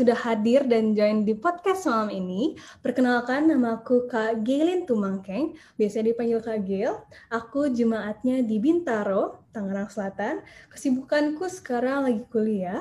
[0.00, 2.56] sudah hadir dan join di podcast malam ini.
[2.80, 6.96] Perkenalkan nama aku Kak Gailin Tumangkeng, biasa dipanggil Kak Gail.
[7.28, 10.40] Aku jemaatnya di Bintaro, Tangerang Selatan.
[10.72, 12.80] Kesibukanku sekarang lagi kuliah.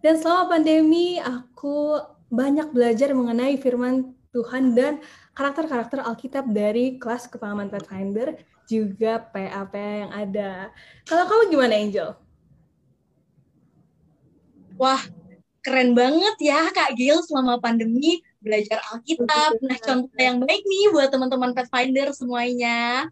[0.00, 2.00] Dan selama pandemi aku
[2.32, 5.04] banyak belajar mengenai firman Tuhan dan
[5.36, 10.72] karakter-karakter Alkitab dari kelas kepahaman Pathfinder juga PAP yang ada.
[11.04, 12.08] Kalau kamu gimana Angel?
[14.80, 15.04] Wah,
[15.64, 19.56] keren banget ya Kak Gil selama pandemi belajar Alkitab.
[19.64, 23.08] Nah, contoh yang baik nih buat teman-teman Pathfinder semuanya.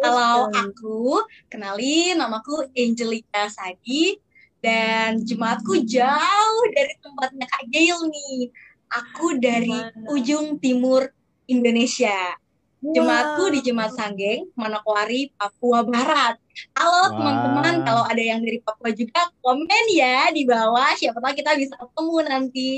[0.00, 1.20] Kalau aku,
[1.50, 4.16] kenalin namaku Angelica Sadi
[4.62, 8.48] dan jemaatku jauh dari tempatnya Kak Gail nih.
[8.90, 9.76] Aku dari
[10.08, 11.10] ujung timur
[11.50, 12.38] Indonesia.
[12.80, 16.40] Jemaatku di Jemaat Sanggeng, Manokwari, Papua Barat.
[16.72, 20.96] Halo teman-teman, kalau ada yang dari Papua juga komen ya di bawah.
[20.96, 22.72] Siapa tahu kita bisa ketemu nanti.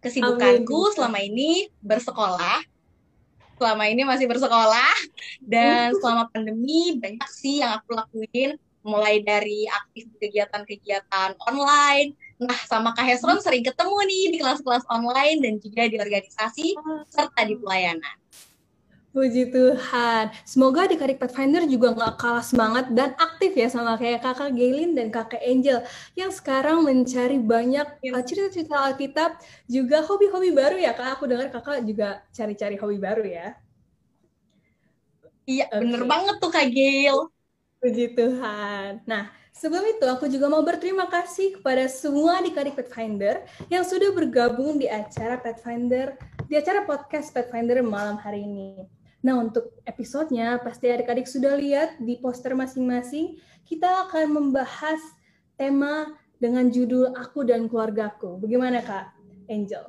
[0.00, 0.94] Kesibukanku Amin.
[0.96, 2.64] selama ini bersekolah.
[3.60, 4.96] Selama ini masih bersekolah
[5.44, 8.56] dan selama pandemi banyak sih yang aku lakuin
[8.88, 12.16] mulai dari aktif kegiatan-kegiatan online.
[12.40, 16.72] Nah, sama Kak Hesron sering ketemu nih di kelas-kelas online dan juga di organisasi
[17.12, 18.16] serta di pelayanan.
[19.16, 20.28] Puji Tuhan.
[20.44, 24.92] Semoga di Karik Pathfinder juga nggak kalah semangat dan aktif ya sama kayak kakak Gailin
[24.92, 25.80] dan kakak Angel
[26.12, 28.12] yang sekarang mencari banyak yes.
[28.12, 29.40] uh, cerita-cerita Alkitab,
[29.72, 31.16] juga hobi-hobi baru ya kak.
[31.16, 33.56] Aku dengar kakak juga cari-cari hobi baru ya.
[35.48, 35.80] Iya, okay.
[35.80, 37.32] bener banget tuh kak Gail.
[37.80, 39.00] Puji Tuhan.
[39.08, 43.40] Nah, Sebelum itu, aku juga mau berterima kasih kepada semua di Karik Pathfinder
[43.72, 46.12] yang sudah bergabung di acara Pathfinder,
[46.44, 48.84] di acara podcast Pathfinder malam hari ini.
[49.24, 55.00] Nah, untuk episodenya, pasti adik-adik sudah lihat di poster masing-masing, kita akan membahas
[55.56, 58.38] tema dengan judul Aku dan Keluargaku.
[58.38, 59.16] Bagaimana, Kak
[59.48, 59.88] Angel?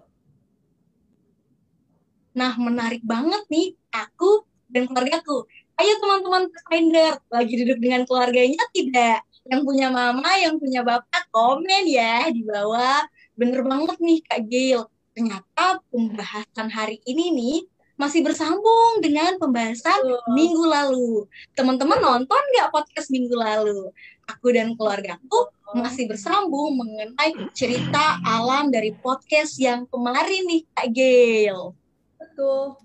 [2.38, 5.50] Nah, menarik banget nih, aku dan keluargaku.
[5.77, 9.25] Ayo teman-teman Finder, lagi duduk dengan keluarganya tidak?
[9.47, 13.06] Yang punya mama, yang punya bapak, komen ya di bawah.
[13.38, 14.81] Bener banget nih Kak Gail.
[15.18, 17.57] Ternyata pembahasan hari ini nih
[17.97, 20.21] masih bersambung dengan pembahasan oh.
[20.31, 21.25] minggu lalu.
[21.57, 23.89] Teman-teman nonton nggak podcast minggu lalu?
[24.29, 31.75] Aku dan keluargaku masih bersambung mengenai cerita alam dari podcast yang kemarin nih, Kak Gail.
[32.21, 32.79] Betul.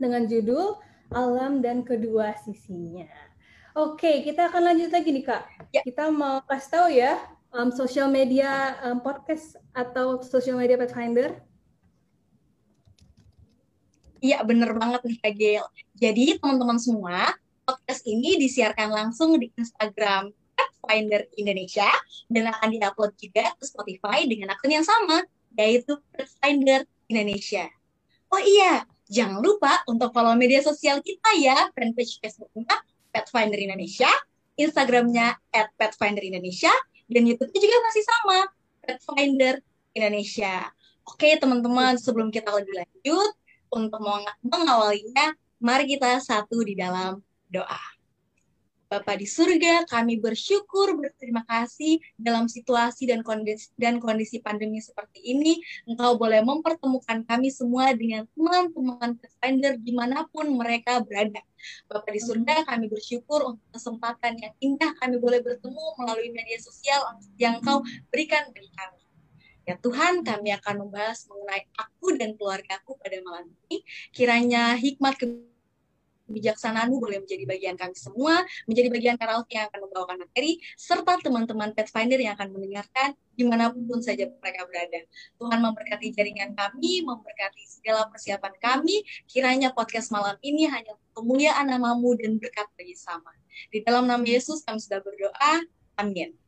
[0.00, 0.78] Dengan judul
[1.12, 3.10] Alam dan Kedua Sisinya.
[3.74, 5.42] Oke, kita akan lanjut lagi nih, Kak.
[5.74, 5.82] Ya.
[5.82, 7.18] Kita mau kasih tahu ya,
[7.54, 11.34] um, sosial media um, podcast atau sosial media Pathfinder
[14.24, 15.64] Iya, bener banget nih Kak Gail.
[16.00, 17.28] Jadi teman-teman semua,
[17.68, 21.92] podcast ini disiarkan langsung di Instagram Pathfinder Indonesia
[22.32, 25.20] dan akan diupload juga ke Spotify dengan akun yang sama,
[25.60, 27.68] yaitu Pathfinder Indonesia.
[28.32, 32.80] Oh iya, jangan lupa untuk follow media sosial kita ya, fanpage Facebooknya
[33.12, 34.08] Pathfinder Indonesia,
[34.56, 35.68] Instagramnya at
[36.00, 36.72] Indonesia,
[37.12, 38.38] dan YouTube-nya juga masih sama,
[38.88, 39.60] Pathfinder
[39.92, 40.72] Indonesia.
[41.04, 43.43] Oke teman-teman, sebelum kita lebih lanjut,
[43.74, 44.00] untuk
[44.42, 47.18] mengawalinya, mari kita satu di dalam
[47.50, 47.94] doa.
[48.94, 55.18] Bapa di surga, kami bersyukur, berterima kasih dalam situasi dan kondisi, dan kondisi pandemi seperti
[55.18, 55.58] ini.
[55.88, 61.42] Engkau boleh mempertemukan kami semua dengan teman-teman Pathfinder di mana pun mereka berada.
[61.90, 67.02] Bapak di surga, kami bersyukur untuk kesempatan yang indah kami boleh bertemu melalui media sosial
[67.34, 67.82] yang Engkau
[68.14, 69.03] berikan bagi kami.
[69.64, 73.80] Ya Tuhan, kami akan membahas mengenai aku dan keluargaku pada malam ini.
[74.12, 80.60] Kiranya hikmat kebijaksanaanmu boleh menjadi bagian kami semua, menjadi bagian Karalf yang akan membawakan materi,
[80.76, 85.00] serta teman-teman Pathfinder yang akan mendengarkan di mana pun saja mereka berada.
[85.40, 89.00] Tuhan memberkati jaringan kami, memberkati segala persiapan kami,
[89.32, 93.32] kiranya podcast malam ini hanya kemuliaan namamu dan berkat bagi sama.
[93.72, 95.64] Di dalam nama Yesus kami sudah berdoa,
[95.96, 96.43] amin.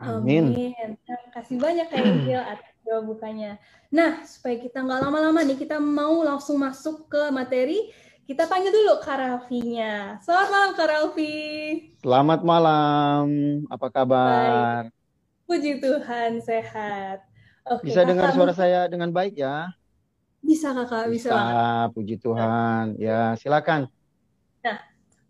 [0.00, 0.56] Amin.
[0.56, 0.90] Amin.
[1.02, 3.60] Terima kasih banyak ya Angel atas doa bukanya.
[3.92, 7.92] Nah, supaya kita nggak lama-lama nih, kita mau langsung masuk ke materi.
[8.22, 10.22] Kita panggil dulu Kak Ralfi-nya.
[10.22, 11.38] Selamat malam Kak Ralfi.
[12.00, 13.24] Selamat malam.
[13.66, 14.86] Apa kabar?
[14.88, 14.94] Baik.
[15.44, 17.26] Puji Tuhan, sehat.
[17.66, 19.70] Oke, bisa kakak, dengar suara saya dengan baik ya?
[20.42, 21.30] Bisa kakak, bisa.
[21.30, 22.98] Bisa, puji Tuhan.
[22.98, 23.90] Ya, silakan.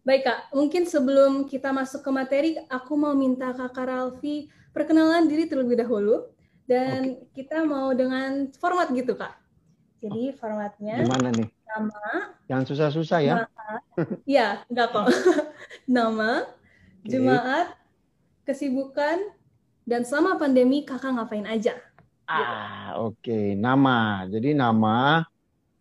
[0.02, 0.38] Baik kak.
[0.50, 6.26] Mungkin sebelum kita masuk ke materi, aku mau minta kakak Ralfi perkenalan diri terlebih dahulu
[6.66, 7.42] dan okay.
[7.42, 9.38] kita mau dengan format gitu kak.
[10.02, 11.46] Jadi formatnya gimana nih?
[11.46, 12.34] Nama.
[12.50, 13.34] Yang susah-susah ya?
[14.26, 15.06] Iya, enggak kok.
[15.86, 16.50] nama,
[17.06, 17.06] okay.
[17.06, 17.78] jemaat,
[18.42, 19.22] kesibukan,
[19.86, 21.78] dan selama pandemi kakak ngapain aja?
[22.26, 23.22] Ah, oke.
[23.22, 23.54] Okay.
[23.54, 24.26] Nama.
[24.26, 25.22] Jadi nama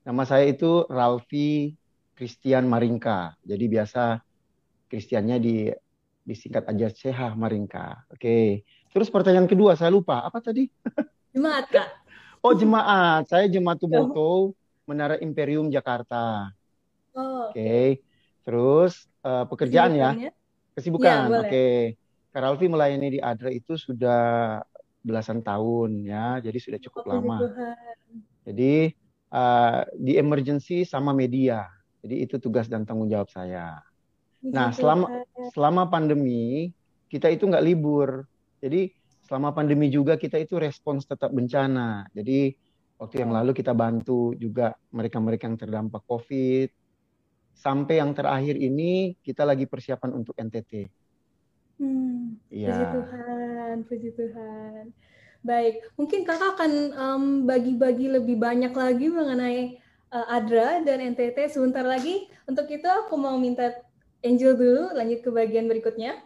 [0.06, 1.78] nama saya itu Ralfi
[2.22, 3.34] Christian Maringka.
[3.42, 4.22] Jadi biasa
[4.86, 5.74] Kristiannya di
[6.22, 8.06] disingkat aja CH Maringka.
[8.14, 8.22] Oke.
[8.22, 8.48] Okay.
[8.94, 10.22] Terus pertanyaan kedua saya lupa.
[10.22, 10.70] Apa tadi?
[11.34, 11.90] Jemaat, Kak.
[12.46, 13.26] Oh, jemaat.
[13.26, 14.54] Saya jemaat Tumoto
[14.86, 16.54] Menara Imperium Jakarta.
[17.18, 17.58] Oh, Oke.
[17.58, 17.88] Okay.
[18.46, 20.14] Terus uh, pekerjaan ya?
[20.78, 21.18] Kesibukan.
[21.26, 21.50] Ya, Oke.
[21.50, 21.78] Okay.
[22.38, 24.62] Kak melayani di ADRA itu sudah
[25.02, 27.38] belasan tahun ya, jadi sudah cukup oh, lama.
[28.46, 28.94] Jadi
[29.34, 31.68] uh, di emergency sama media,
[32.02, 33.82] jadi itu tugas dan tanggung jawab saya.
[34.42, 35.22] Nah selama
[35.54, 36.74] selama pandemi
[37.08, 38.26] kita itu nggak libur,
[38.58, 38.90] jadi
[39.30, 42.10] selama pandemi juga kita itu respons tetap bencana.
[42.12, 42.58] Jadi
[42.98, 46.70] waktu yang lalu kita bantu juga mereka-mereka yang terdampak COVID.
[47.56, 50.90] Sampai yang terakhir ini kita lagi persiapan untuk NTT.
[51.78, 52.74] Hmm, ya.
[52.74, 54.84] Puji Tuhan, puji Tuhan.
[55.42, 56.72] Baik, mungkin kakak akan
[57.46, 59.82] bagi bagi-bagi lebih banyak lagi mengenai
[60.12, 62.28] uh, ADRA dan NTT sebentar lagi.
[62.46, 63.72] Untuk itu aku mau minta
[64.22, 66.22] Angel dulu, lanjut ke bagian berikutnya.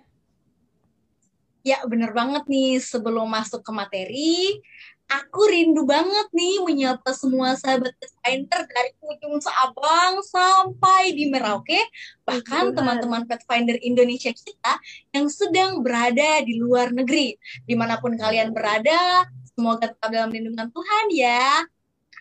[1.64, 2.78] Ya, bener banget nih.
[2.84, 4.60] Sebelum masuk ke materi,
[5.08, 11.80] aku rindu banget nih menyapa semua sahabat Pathfinder dari ujung Sabang sampai di Merauke,
[12.28, 14.74] bahkan teman-teman Pathfinder Indonesia kita
[15.16, 17.40] yang sedang berada di luar negeri.
[17.64, 19.26] Di mana pun kalian berada,
[19.56, 21.64] semoga tetap dalam lindungan Tuhan ya.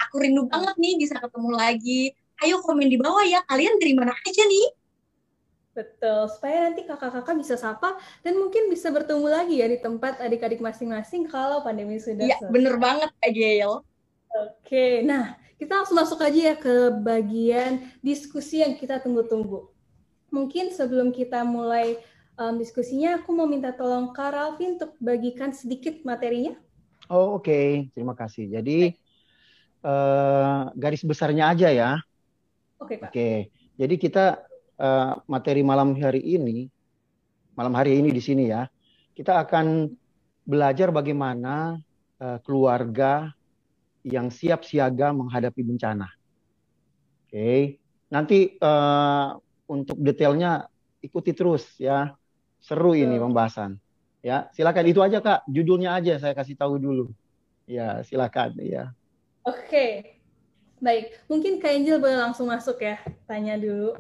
[0.08, 2.02] Aku rindu banget nih bisa ketemu lagi.
[2.42, 4.66] Ayo komen di bawah ya, kalian dari mana aja nih?
[5.74, 10.62] Betul, supaya nanti kakak-kakak bisa sapa dan mungkin bisa bertemu lagi ya di tempat adik-adik
[10.62, 13.82] masing-masing kalau pandemi sudah Iya, bener banget Kak Gail.
[14.34, 19.66] Oke, nah kita langsung masuk aja ya ke bagian diskusi yang kita tunggu-tunggu.
[20.30, 21.98] Mungkin sebelum kita mulai
[22.38, 26.54] um, diskusinya, aku mau minta tolong Kak Ralvin untuk bagikan sedikit materinya.
[27.10, 27.90] Oh oke, okay.
[27.90, 28.46] terima kasih.
[28.46, 28.94] Jadi
[29.85, 31.91] uh, garis besarnya aja ya.
[32.81, 33.09] Oke okay, Kak.
[33.12, 33.37] Oke, okay.
[33.76, 34.25] jadi kita
[34.81, 36.67] uh, materi malam hari ini,
[37.55, 38.67] malam hari ini di sini ya,
[39.14, 39.93] kita akan
[40.43, 41.79] belajar bagaimana
[42.19, 43.31] uh, keluarga
[44.05, 46.09] yang siap siaga menghadapi bencana.
[47.25, 47.61] Oke, okay.
[48.11, 49.38] nanti uh,
[49.71, 50.69] untuk detailnya
[51.00, 52.12] ikuti terus ya,
[52.61, 53.76] seru ini pembahasan.
[54.25, 57.12] Ya, silakan itu aja kak, judulnya aja saya kasih tahu dulu.
[57.69, 58.57] Ya, silakan.
[58.64, 58.97] Ya.
[59.44, 59.90] Oke, okay.
[60.80, 61.20] baik.
[61.28, 62.96] Mungkin Kak Angel boleh langsung masuk ya,
[63.28, 63.92] tanya dulu.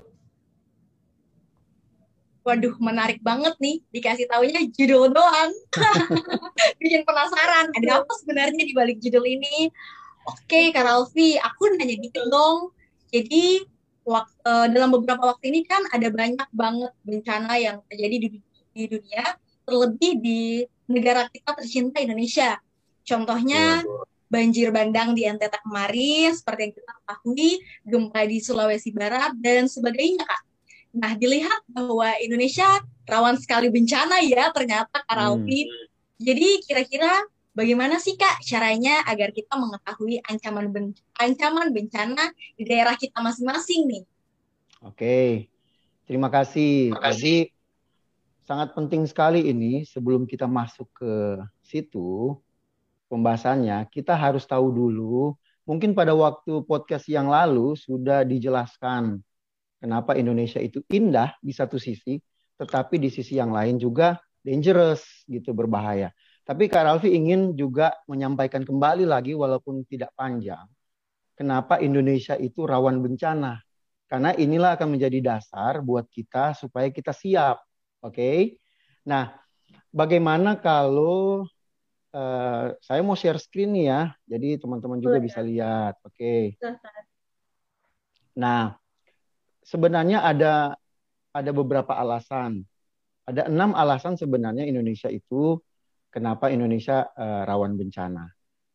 [2.44, 5.52] Waduh menarik banget nih dikasih taunya judul doang.
[6.80, 9.68] Bikin penasaran ada apa sebenarnya di balik judul ini?
[10.24, 12.72] Oke okay, Kak Ralfi aku nanya dikit dong.
[13.12, 13.68] Jadi
[14.08, 18.28] waktu, uh, dalam beberapa waktu ini kan ada banyak banget bencana yang terjadi di,
[18.72, 19.24] di dunia
[19.64, 20.40] terlebih di
[20.88, 22.60] negara kita tercinta Indonesia.
[23.04, 23.84] Contohnya
[24.34, 27.50] banjir bandang di NTT kemarin seperti yang kita ketahui
[27.86, 30.42] gempa di Sulawesi Barat dan sebagainya kak
[30.94, 32.78] Nah, dilihat bahwa Indonesia
[33.10, 35.66] rawan sekali bencana ya ternyata Karalpi.
[35.66, 35.86] Hmm.
[36.22, 37.10] Jadi kira-kira
[37.50, 43.90] bagaimana sih Kak caranya agar kita mengetahui ancaman ben ancaman bencana di daerah kita masing-masing
[43.90, 44.02] nih?
[44.86, 45.50] Oke.
[46.06, 46.94] Terima kasih.
[46.94, 47.10] Terima kasih.
[47.18, 47.36] Jadi
[48.46, 52.38] sangat penting sekali ini sebelum kita masuk ke situ
[53.14, 59.22] pembahasannya, kita harus tahu dulu mungkin pada waktu podcast yang lalu sudah dijelaskan
[59.84, 62.16] Kenapa Indonesia itu indah di satu sisi,
[62.56, 66.08] tetapi di sisi yang lain juga dangerous gitu berbahaya.
[66.40, 70.64] Tapi Kak Ralfi ingin juga menyampaikan kembali lagi walaupun tidak panjang.
[71.36, 73.60] Kenapa Indonesia itu rawan bencana?
[74.08, 77.60] Karena inilah akan menjadi dasar buat kita supaya kita siap.
[78.00, 78.16] Oke.
[78.16, 78.38] Okay?
[79.04, 79.36] Nah,
[79.92, 81.44] bagaimana kalau
[82.14, 84.02] uh, saya mau share screen nih ya.
[84.30, 85.98] Jadi teman-teman juga bisa lihat.
[86.06, 86.54] Oke.
[86.56, 86.72] Okay.
[88.38, 88.78] Nah,
[89.66, 90.78] sebenarnya ada
[91.34, 92.62] ada beberapa alasan.
[93.26, 95.58] Ada enam alasan sebenarnya Indonesia itu
[96.12, 98.30] kenapa Indonesia uh, rawan bencana.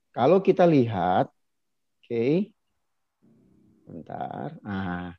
[0.09, 2.49] Kalau kita lihat, oke, okay,
[3.85, 4.57] bentar.
[4.65, 5.13] Nah,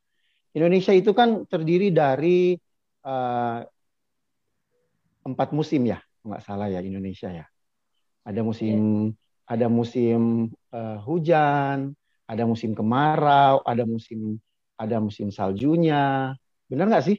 [0.50, 2.58] Indonesia itu kan terdiri dari
[3.06, 3.62] uh,
[5.22, 7.46] empat musim ya, nggak salah ya Indonesia ya.
[8.30, 9.50] Ada musim yeah.
[9.50, 10.20] ada musim
[10.70, 11.98] uh, hujan,
[12.30, 14.38] ada musim kemarau, ada musim
[14.78, 16.38] ada musim saljunya.
[16.70, 17.18] Benar nggak sih?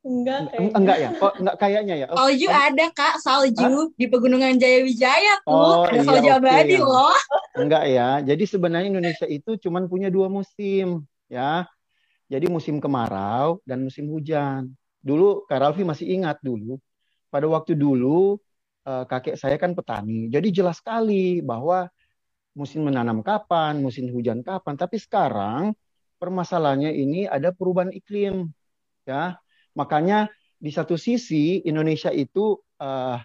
[0.00, 0.72] Enggak kayaknya.
[0.80, 1.10] Enggak ya?
[1.20, 2.06] Oh, enggak kayaknya ya.
[2.08, 2.56] Oh, salju oh.
[2.56, 3.86] ada Kak, salju Hah?
[4.00, 5.52] di Pegunungan Jayawijaya tuh.
[5.52, 6.88] Oh, ada iya, salju okay, abadi ya.
[6.88, 7.16] loh.
[7.60, 8.08] Enggak ya.
[8.24, 11.68] Jadi sebenarnya Indonesia itu cuma punya dua musim, ya.
[12.32, 14.72] Jadi musim kemarau dan musim hujan.
[15.04, 16.80] Dulu Kak Ralfi masih ingat dulu
[17.28, 18.40] pada waktu dulu
[19.10, 21.90] kakek saya kan petani, jadi jelas sekali bahwa
[22.50, 24.74] musim menanam kapan, musim hujan kapan.
[24.74, 25.72] Tapi sekarang
[26.18, 28.50] permasalahannya ini ada perubahan iklim,
[29.06, 29.38] ya.
[29.78, 30.28] Makanya
[30.58, 33.16] di satu sisi Indonesia itu uh,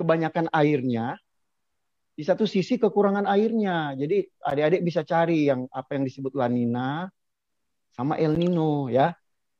[0.00, 1.20] kebanyakan airnya,
[2.16, 3.92] di satu sisi kekurangan airnya.
[3.94, 7.06] Jadi adik-adik bisa cari yang apa yang disebut La Nina
[7.92, 9.12] sama El Nino, ya.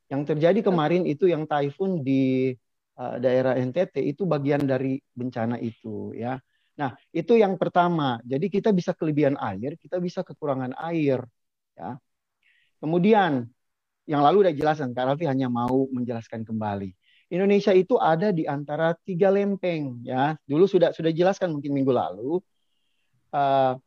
[0.09, 2.53] Yang terjadi kemarin itu yang typhoon di
[2.97, 6.37] daerah NTT itu bagian dari bencana itu ya.
[6.77, 8.17] Nah, itu yang pertama.
[8.25, 11.21] Jadi kita bisa kelebihan air, kita bisa kekurangan air
[11.77, 11.97] ya.
[12.81, 13.47] Kemudian
[14.09, 16.91] yang lalu udah jelasan, Kak Raffi hanya mau menjelaskan kembali.
[17.33, 20.37] Indonesia itu ada di antara tiga lempeng ya.
[20.45, 22.43] Dulu sudah sudah jelaskan mungkin minggu lalu.
[23.33, 23.81] Uh,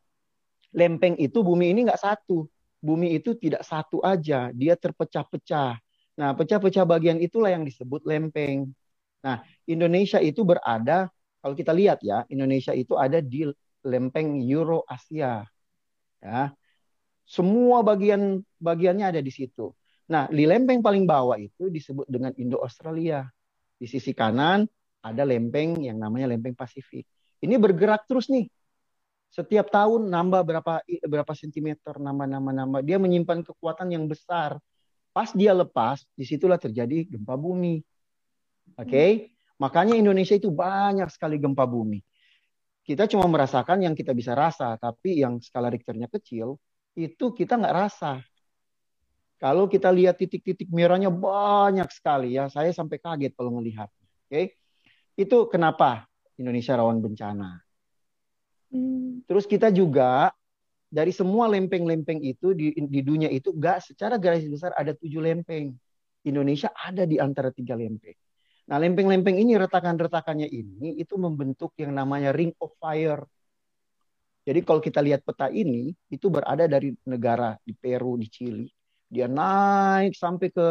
[0.74, 2.50] lempeng itu bumi ini nggak satu.
[2.82, 5.78] Bumi itu tidak satu aja, dia terpecah-pecah.
[6.16, 8.72] Nah, pecah-pecah bagian itulah yang disebut lempeng.
[9.26, 11.10] Nah, Indonesia itu berada,
[11.42, 13.50] kalau kita lihat ya, Indonesia itu ada di
[13.82, 15.42] lempeng Euro Asia.
[16.22, 16.54] Ya.
[17.26, 19.74] Semua bagian bagiannya ada di situ.
[20.06, 23.26] Nah, di lempeng paling bawah itu disebut dengan Indo Australia.
[23.74, 24.62] Di sisi kanan
[25.02, 27.02] ada lempeng yang namanya lempeng Pasifik.
[27.42, 28.46] Ini bergerak terus nih.
[29.34, 32.80] Setiap tahun nambah berapa berapa sentimeter, nambah-nambah nambah.
[32.86, 34.62] Dia menyimpan kekuatan yang besar.
[35.10, 37.82] Pas dia lepas, di situlah terjadi gempa bumi.
[38.74, 39.10] Oke, okay?
[39.62, 42.02] makanya Indonesia itu banyak sekali gempa bumi.
[42.86, 46.58] Kita cuma merasakan yang kita bisa rasa, tapi yang skala Richternya kecil
[46.94, 48.22] itu kita nggak rasa.
[49.36, 53.90] Kalau kita lihat titik-titik merahnya banyak sekali ya, saya sampai kaget kalau melihat.
[54.26, 54.44] Oke, okay?
[55.18, 56.08] itu kenapa
[56.40, 57.60] Indonesia rawan bencana.
[58.72, 59.24] Hmm.
[59.28, 60.32] Terus kita juga
[60.86, 65.74] dari semua lempeng-lempeng itu di, di dunia itu nggak secara garis besar ada tujuh lempeng.
[66.26, 68.16] Indonesia ada di antara tiga lempeng.
[68.66, 73.22] Nah, lempeng-lempeng ini retakan-retakannya ini itu membentuk yang namanya ring of fire.
[74.46, 78.66] Jadi kalau kita lihat peta ini, itu berada dari negara di Peru, di Chili.
[79.06, 80.66] Dia naik sampai ke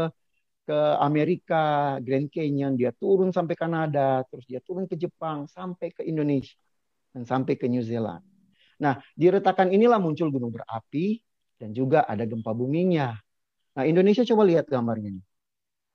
[0.66, 6.02] ke Amerika, Grand Canyon, dia turun sampai Kanada, terus dia turun ke Jepang, sampai ke
[6.02, 6.58] Indonesia,
[7.14, 8.26] dan sampai ke New Zealand.
[8.82, 11.22] Nah, di retakan inilah muncul gunung berapi,
[11.62, 13.14] dan juga ada gempa buminya.
[13.78, 15.16] Nah, Indonesia coba lihat gambarnya.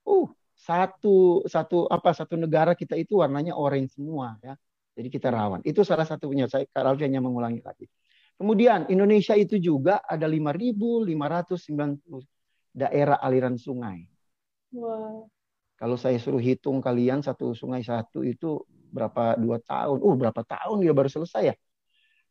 [0.07, 0.31] Uh,
[0.61, 4.55] satu satu apa satu negara kita itu warnanya orange semua ya.
[4.93, 5.65] Jadi kita rawan.
[5.65, 6.45] Itu salah satunya.
[6.45, 7.89] Saya Kak Ralfi hanya mengulangi lagi.
[8.37, 12.21] Kemudian Indonesia itu juga ada 5.590
[12.77, 14.05] daerah aliran sungai.
[14.77, 15.29] Wow.
[15.81, 18.61] Kalau saya suruh hitung kalian satu sungai satu itu
[18.93, 20.05] berapa dua tahun?
[20.05, 21.57] Uh berapa tahun dia baru selesai ya?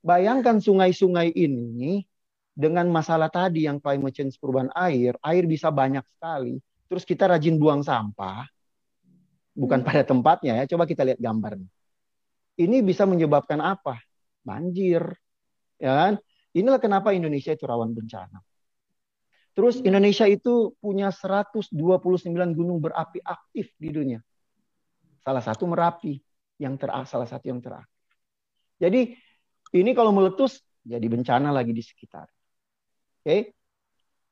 [0.06, 2.06] Bayangkan sungai-sungai ini
[2.54, 7.56] dengan masalah tadi yang climate change perubahan air, air bisa banyak sekali terus kita rajin
[7.62, 8.50] buang sampah,
[9.54, 9.88] bukan hmm.
[9.88, 10.76] pada tempatnya ya.
[10.76, 11.62] Coba kita lihat gambar.
[12.60, 14.02] Ini bisa menyebabkan apa?
[14.44, 15.16] Banjir,
[15.78, 16.14] ya kan?
[16.58, 18.42] Inilah kenapa Indonesia itu rawan bencana.
[19.54, 19.88] Terus hmm.
[19.88, 21.72] Indonesia itu punya 129
[22.58, 24.20] gunung berapi aktif di dunia.
[25.22, 26.18] Salah satu Merapi,
[26.58, 27.88] yang ter salah satu yang terakhir.
[28.80, 29.14] Jadi
[29.76, 32.26] ini kalau meletus jadi bencana lagi di sekitar.
[33.22, 33.24] Oke.
[33.24, 33.42] Okay?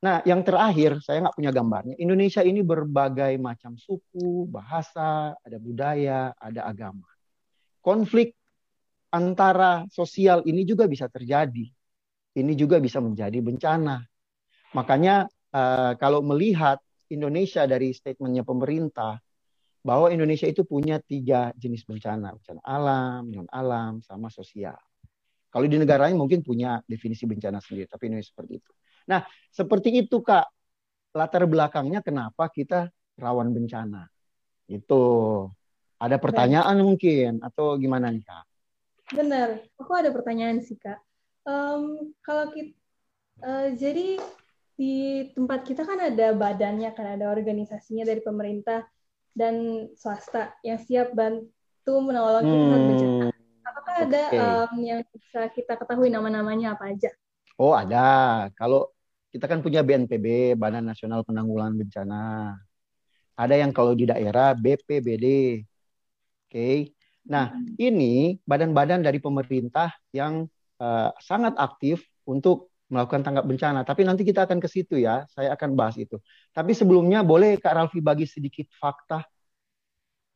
[0.07, 1.99] Nah, yang terakhir, saya nggak punya gambarnya.
[1.99, 7.11] Indonesia ini berbagai macam suku, bahasa, ada budaya, ada agama.
[7.83, 8.31] Konflik
[9.11, 11.67] antara sosial ini juga bisa terjadi.
[12.39, 13.99] Ini juga bisa menjadi bencana.
[14.79, 16.79] Makanya uh, kalau melihat
[17.11, 19.19] Indonesia dari statementnya pemerintah,
[19.83, 22.31] bahwa Indonesia itu punya tiga jenis bencana.
[22.31, 24.79] Bencana alam, non alam, sama sosial.
[25.51, 28.71] Kalau di negara lain mungkin punya definisi bencana sendiri, tapi Indonesia seperti itu.
[29.07, 30.45] Nah, seperti itu Kak.
[31.15, 34.05] Latar belakangnya kenapa kita rawan bencana.
[34.69, 35.03] Itu.
[35.97, 36.85] Ada pertanyaan Benar.
[36.85, 38.45] mungkin atau gimana nih Kak?
[39.17, 39.65] Benar.
[39.81, 41.01] Aku ada pertanyaan sih Kak.
[41.47, 42.77] Um, kalau kita
[43.41, 44.21] uh, jadi
[44.77, 48.85] di tempat kita kan ada badannya kan ada organisasinya dari pemerintah
[49.33, 52.85] dan swasta yang siap bantu menolong kita hmm.
[52.85, 53.27] bencana.
[53.65, 54.05] Apakah okay.
[54.05, 57.09] ada um, yang bisa kita ketahui nama-namanya apa aja?
[57.57, 58.47] Oh ada.
[58.53, 58.93] Kalau
[59.31, 62.55] kita kan punya BNPB, Badan Nasional Penanggulangan Bencana.
[63.37, 65.25] Ada yang kalau di daerah BPBD.
[66.47, 66.49] Oke.
[66.49, 66.77] Okay.
[67.27, 67.75] Nah, hmm.
[67.77, 70.47] ini badan-badan dari pemerintah yang
[70.79, 73.83] uh, sangat aktif untuk melakukan tanggap bencana.
[73.83, 75.27] Tapi nanti kita akan ke situ ya.
[75.27, 76.17] Saya akan bahas itu.
[76.55, 79.27] Tapi sebelumnya boleh Kak Ralfi bagi sedikit fakta,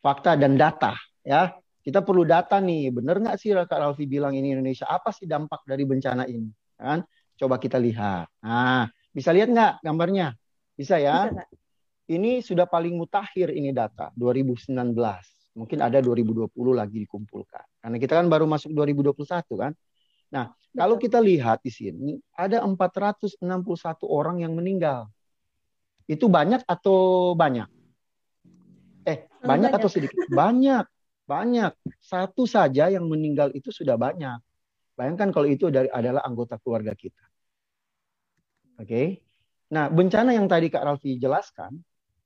[0.04, 1.56] fakta dan data ya.
[1.82, 2.93] Kita perlu data nih.
[2.93, 4.86] Benar nggak sih Kak Ralfi bilang ini Indonesia?
[4.86, 6.51] Apa sih dampak dari bencana ini?
[6.75, 7.01] Kan?
[7.41, 8.30] Coba kita lihat.
[8.45, 10.38] Nah, bisa lihat nggak gambarnya?
[10.77, 11.25] Bisa ya?
[11.25, 11.41] Bisa,
[12.13, 14.77] ini sudah paling mutakhir ini data 2019.
[15.58, 17.65] Mungkin ada 2020 lagi dikumpulkan.
[17.82, 19.73] Karena kita kan baru masuk 2021 kan.
[20.32, 23.41] Nah, kalau kita lihat di sini ada 461
[24.06, 25.10] orang yang meninggal.
[26.06, 27.67] Itu banyak atau banyak?
[29.10, 30.13] Eh, banyak, banyak atau sedikit?
[30.30, 30.86] Banyak,
[31.25, 31.73] banyak.
[31.97, 34.38] Satu saja yang meninggal itu sudah banyak.
[34.93, 37.30] Bayangkan kalau itu dari adalah anggota keluarga kita.
[38.81, 38.89] Oke.
[38.89, 39.07] Okay?
[39.71, 41.79] Nah, bencana yang tadi Kak Ralfi jelaskan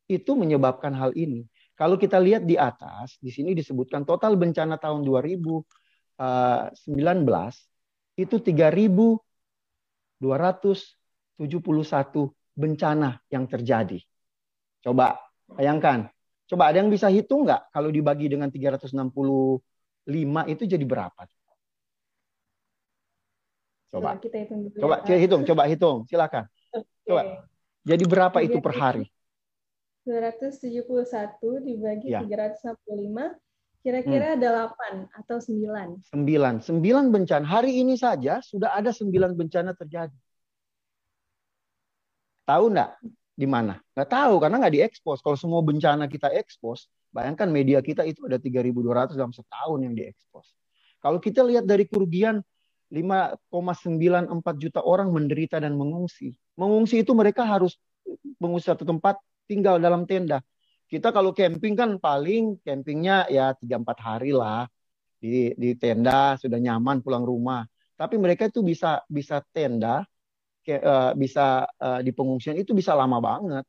[0.10, 1.46] itu menyebabkan hal ini.
[1.76, 5.68] Kalau kita lihat di atas, di sini disebutkan total bencana tahun 2019
[6.16, 6.72] eh,
[8.16, 9.20] itu 3.271
[12.56, 14.00] bencana yang terjadi.
[14.80, 15.20] Coba
[15.52, 16.08] bayangkan.
[16.48, 18.96] Coba ada yang bisa hitung nggak kalau dibagi dengan 365
[20.48, 21.28] itu jadi berapa?
[23.92, 24.18] Coba.
[24.18, 24.82] Kita hitung dulu.
[24.82, 25.18] Coba ya.
[25.18, 25.98] hitung, coba hitung.
[26.10, 26.46] Silakan.
[27.06, 27.46] Coba.
[27.86, 29.06] Jadi berapa itu per hari?
[30.06, 30.86] 271
[31.66, 32.22] dibagi ya.
[32.22, 33.38] 365
[33.86, 34.38] kira-kira hmm.
[34.42, 36.10] ada 8 atau 9.
[36.10, 36.66] 9.
[36.66, 37.46] 9 bencana.
[37.46, 40.18] Hari ini saja sudah ada 9 bencana terjadi.
[42.46, 42.98] Tahu enggak
[43.34, 43.78] di mana?
[43.94, 45.22] Enggak tahu karena enggak diekspos.
[45.22, 50.54] Kalau semua bencana kita ekspos, bayangkan media kita itu ada 3.200 dalam setahun yang diekspos.
[51.02, 52.42] Kalau kita lihat dari kerugian
[52.94, 56.38] 5,94 juta orang menderita dan mengungsi.
[56.56, 57.76] Mengungsi itu mereka harus
[58.38, 59.18] mengungsi satu tempat
[59.50, 60.42] tinggal dalam tenda.
[60.86, 64.70] Kita kalau camping kan paling campingnya ya 3-4 hari lah
[65.18, 67.66] di, di tenda sudah nyaman pulang rumah.
[67.98, 70.06] Tapi mereka itu bisa bisa tenda
[70.70, 73.66] uh, bisa uh, di pengungsian itu bisa lama banget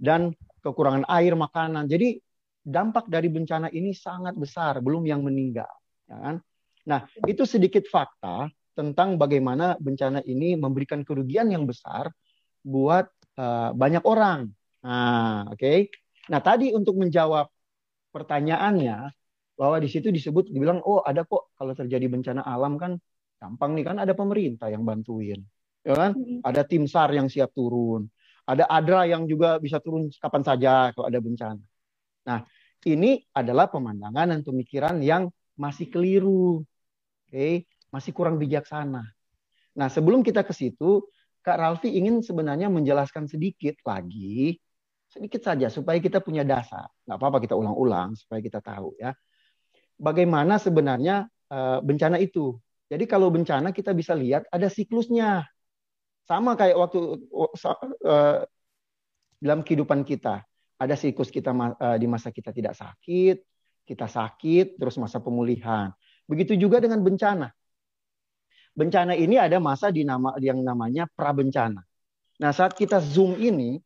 [0.00, 1.86] dan kekurangan air makanan.
[1.86, 2.18] Jadi
[2.66, 5.70] dampak dari bencana ini sangat besar, belum yang meninggal,
[6.10, 6.36] ya kan?
[6.86, 8.46] Nah, itu sedikit fakta
[8.76, 12.12] tentang bagaimana bencana ini memberikan kerugian yang besar
[12.62, 14.52] buat uh, banyak orang.
[14.86, 15.58] Nah, oke.
[15.58, 15.78] Okay?
[16.30, 17.50] Nah, tadi untuk menjawab
[18.14, 19.10] pertanyaannya
[19.56, 23.00] bahwa di situ disebut dibilang oh ada kok kalau terjadi bencana alam kan
[23.40, 25.40] gampang nih kan ada pemerintah yang bantuin.
[25.86, 26.12] Ya kan?
[26.42, 28.10] Ada tim SAR yang siap turun.
[28.46, 31.62] Ada ADRA yang juga bisa turun kapan saja kalau ada bencana.
[32.26, 32.42] Nah,
[32.86, 36.62] ini adalah pemandangan dan pemikiran yang masih keliru
[37.28, 37.66] okay?
[37.90, 39.04] masih kurang bijaksana.
[39.76, 41.04] Nah, sebelum kita ke situ,
[41.44, 44.58] Kak Ralfi ingin sebenarnya menjelaskan sedikit lagi,
[45.06, 46.90] sedikit saja supaya kita punya dasar.
[47.06, 49.14] Nggak apa-apa kita ulang-ulang supaya kita tahu ya.
[49.96, 52.58] Bagaimana sebenarnya uh, bencana itu.
[52.90, 55.46] Jadi kalau bencana kita bisa lihat ada siklusnya.
[56.26, 56.98] Sama kayak waktu
[57.30, 58.42] uh,
[59.38, 60.42] dalam kehidupan kita.
[60.76, 63.40] Ada siklus kita uh, di masa kita tidak sakit,
[63.88, 65.88] kita sakit, terus masa pemulihan.
[66.26, 67.48] Begitu juga dengan bencana.
[68.76, 71.80] Bencana ini ada masa di nama yang namanya prabencana.
[72.36, 73.80] Nah, saat kita zoom ini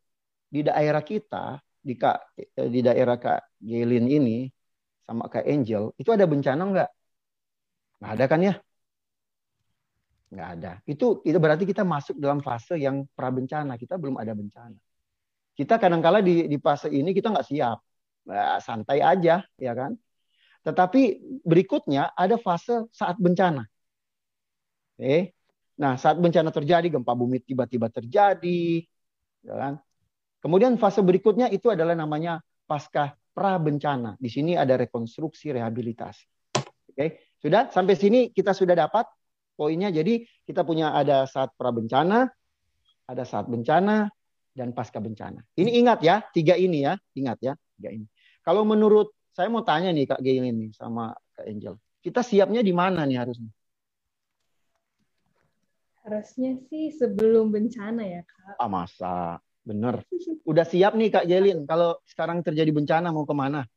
[0.50, 4.50] di daerah kita, di Kak di daerah Kak Gelin ini
[5.06, 6.90] sama Kak Angel, itu ada bencana enggak?
[8.02, 8.54] Nggak ada kan ya?
[10.34, 10.72] Nggak ada.
[10.86, 13.78] Itu itu berarti kita masuk dalam fase yang prabencana.
[13.78, 14.78] Kita belum ada bencana.
[15.54, 17.78] Kita kadang-kala di, di fase ini kita nggak siap.
[18.30, 19.92] Nah, santai aja, ya kan?
[20.60, 21.02] Tetapi
[21.42, 23.64] berikutnya ada fase saat bencana.
[25.00, 25.32] Oke.
[25.80, 28.84] Nah, saat bencana terjadi, gempa bumi tiba-tiba terjadi,
[29.40, 29.74] ya kan?
[30.44, 34.20] Kemudian fase berikutnya itu adalah namanya pasca pra bencana.
[34.20, 36.24] Di sini ada rekonstruksi rehabilitasi.
[36.92, 39.08] Oke, sudah sampai sini kita sudah dapat
[39.56, 39.88] poinnya.
[39.88, 42.28] Jadi kita punya ada saat pra bencana,
[43.08, 44.12] ada saat bencana,
[44.52, 45.40] dan pasca bencana.
[45.56, 48.06] Ini ingat ya, tiga ini ya, ingat ya, tiga ini.
[48.44, 51.74] Kalau menurut saya mau tanya nih Kak Gailin nih sama Kak Angel.
[52.00, 53.50] Kita siapnya di mana nih harusnya?
[56.00, 58.56] Harusnya sih sebelum bencana ya Kak.
[58.56, 60.00] Ah masa, bener.
[60.48, 63.68] Udah siap nih Kak Gelin kalau sekarang terjadi bencana mau ke mana?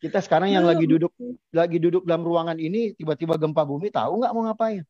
[0.00, 1.12] Kita sekarang yang lagi duduk
[1.48, 4.84] lagi duduk dalam ruangan ini tiba-tiba gempa bumi tahu nggak mau ngapain?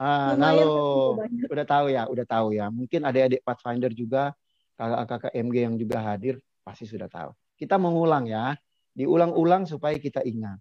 [0.00, 2.72] Ah, nah lo udah tahu ya, udah tahu ya.
[2.72, 4.32] Mungkin adik-adik Pathfinder juga,
[4.80, 7.36] kakak-kakak MG yang juga hadir pasti sudah tahu.
[7.60, 8.56] Kita mengulang ya.
[8.96, 10.56] Diulang-ulang supaya kita ingat.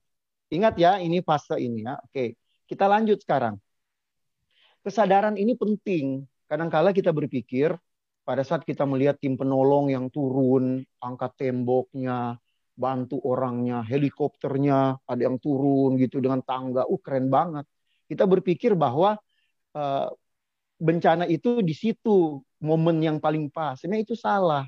[0.51, 1.95] Ingat ya, ini fase ini ya.
[2.03, 2.35] Oke,
[2.67, 3.55] kita lanjut sekarang.
[4.83, 6.27] Kesadaran ini penting.
[6.49, 7.77] Kadangkala kita berpikir
[8.25, 12.37] pada saat kita melihat tim penolong yang turun, angkat temboknya,
[12.73, 17.65] bantu orangnya, helikopternya, ada yang turun gitu dengan tangga, uh keren banget.
[18.09, 19.17] Kita berpikir bahwa
[19.77, 20.07] uh,
[20.79, 23.77] bencana itu di situ momen yang paling pas.
[23.77, 24.65] Sebenarnya itu salah.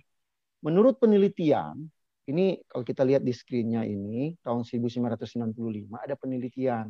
[0.61, 1.89] Menurut penelitian,
[2.31, 5.51] ini kalau kita lihat di screen-nya ini, tahun 1995
[5.99, 6.87] ada penelitian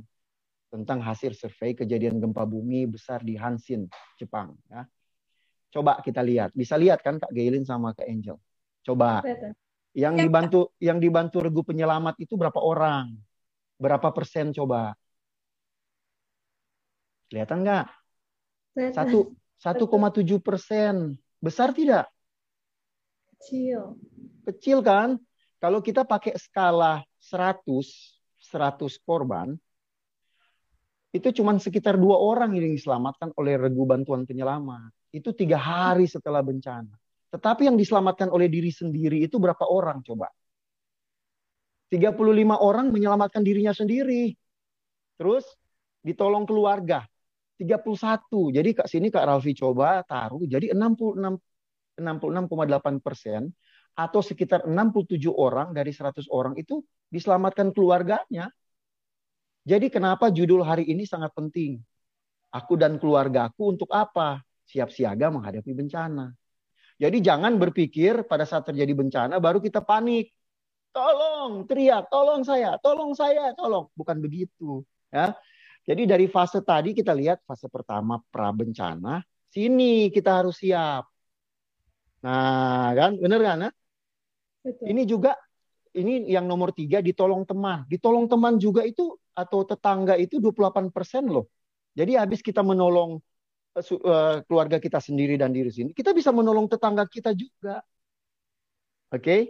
[0.72, 4.56] tentang hasil survei kejadian gempa bumi besar di Hansin, Jepang.
[4.72, 4.88] Ya.
[5.74, 6.56] Coba kita lihat.
[6.56, 8.38] Bisa lihat kan Kak Gailin sama Kak Angel?
[8.86, 9.20] Coba.
[9.92, 13.12] Yang Ya, dibantu yang dibantu regu penyelamat itu berapa orang?
[13.76, 14.96] Berapa persen coba?
[17.28, 17.86] Kelihatan nggak?
[18.96, 21.20] Satu 1,7 persen.
[21.44, 22.08] Besar tidak?
[23.42, 23.98] kecil.
[24.46, 25.18] Kecil kan?
[25.62, 27.62] Kalau kita pakai skala 100,
[28.42, 29.54] 100 korban,
[31.14, 34.90] itu cuma sekitar dua orang yang diselamatkan oleh regu bantuan penyelamat.
[35.14, 36.98] Itu tiga hari setelah bencana.
[37.30, 40.34] Tetapi yang diselamatkan oleh diri sendiri itu berapa orang coba?
[41.94, 42.16] 35
[42.58, 44.34] orang menyelamatkan dirinya sendiri.
[45.20, 45.46] Terus
[46.02, 47.06] ditolong keluarga.
[47.62, 48.50] 31.
[48.50, 51.38] Jadi Kak sini Kak Ralfi coba taruh jadi 66
[52.02, 53.54] 66,8 persen
[53.96, 58.50] atau sekitar 67 orang dari 100 orang itu diselamatkan keluarganya.
[59.62, 61.78] Jadi kenapa judul hari ini sangat penting?
[62.52, 64.42] Aku dan keluargaku untuk apa?
[64.66, 66.34] Siap siaga menghadapi bencana.
[67.02, 70.34] Jadi jangan berpikir pada saat terjadi bencana baru kita panik.
[70.92, 73.88] Tolong, teriak, tolong saya, tolong saya, tolong.
[73.96, 75.32] Bukan begitu, ya.
[75.88, 81.08] Jadi dari fase tadi kita lihat fase pertama pra bencana, sini kita harus siap.
[82.22, 83.58] Nah, kan, bener kan?
[83.66, 83.70] Ya?
[84.62, 84.86] Betul.
[84.94, 85.34] Ini juga
[85.92, 87.84] ini yang nomor tiga ditolong teman.
[87.90, 91.48] Ditolong teman juga itu atau tetangga itu 28 persen loh.
[91.92, 93.20] Jadi habis kita menolong
[93.76, 97.84] uh, keluarga kita sendiri dan diri sini, kita bisa menolong tetangga kita juga.
[99.12, 99.20] Oke?
[99.20, 99.42] Okay?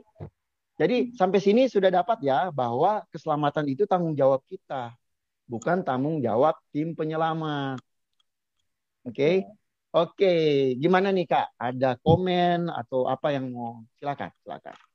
[0.82, 4.98] Jadi sampai sini sudah dapat ya bahwa keselamatan itu tanggung jawab kita,
[5.46, 7.78] bukan tanggung jawab tim penyelamat.
[9.06, 9.14] Oke?
[9.14, 9.36] Okay?
[9.92, 10.42] Oke, okay.
[10.80, 11.52] gimana nih kak?
[11.60, 13.84] Ada komen atau apa yang mau?
[14.00, 14.91] Silakan, silakan.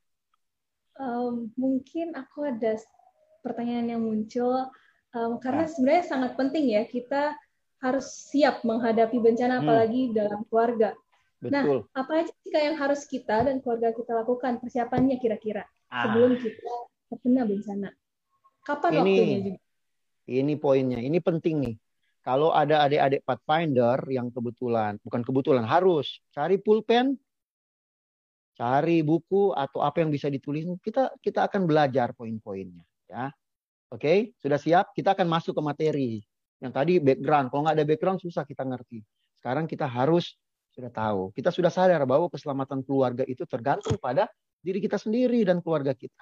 [0.96, 2.80] Um, mungkin aku ada
[3.44, 4.72] pertanyaan yang muncul
[5.12, 5.70] um, karena nah.
[5.70, 7.36] sebenarnya sangat penting ya kita
[7.84, 9.62] harus siap menghadapi bencana hmm.
[9.64, 10.96] apalagi dalam keluarga.
[11.44, 11.78] Nah, Betul.
[11.84, 16.08] Nah, apa aja sih yang harus kita dan keluarga kita lakukan persiapannya kira-kira ah.
[16.08, 16.72] sebelum kita
[17.12, 17.88] terkena bencana?
[18.64, 19.60] Kapan ini, waktunya juga?
[20.26, 21.76] Ini poinnya, ini penting nih.
[22.26, 27.14] Kalau ada adik-adik Pathfinder yang kebetulan, bukan kebetulan, harus cari pulpen,
[28.56, 33.28] cari buku atau apa yang bisa ditulis, kita kita akan belajar poin-poinnya, ya.
[33.92, 34.18] Oke, okay?
[34.42, 34.90] sudah siap?
[34.96, 36.12] Kita akan masuk ke materi.
[36.58, 39.04] Yang tadi background, kalau nggak ada background susah kita ngerti.
[39.38, 40.34] Sekarang kita harus
[40.72, 41.30] sudah tahu.
[41.36, 44.26] Kita sudah sadar bahwa keselamatan keluarga itu tergantung pada
[44.58, 46.18] diri kita sendiri dan keluarga kita.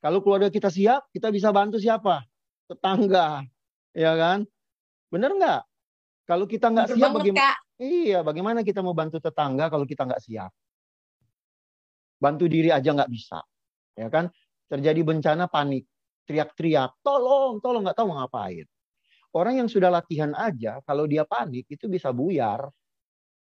[0.00, 2.24] Kalau keluarga kita siap, kita bisa bantu siapa?
[2.70, 3.42] Tetangga,
[3.92, 4.46] ya kan?
[5.10, 5.60] Benar nggak?
[6.30, 7.58] Kalau kita nggak siap, bagaimana?
[7.80, 10.54] Iya, bagaimana kita mau bantu tetangga kalau kita nggak siap?
[12.20, 13.40] Bantu diri aja nggak bisa,
[13.96, 14.28] ya kan?
[14.68, 15.88] Terjadi bencana panik,
[16.28, 18.68] teriak-teriak, tolong, tolong nggak tahu ngapain.
[19.32, 22.68] Orang yang sudah latihan aja, kalau dia panik itu bisa buyar,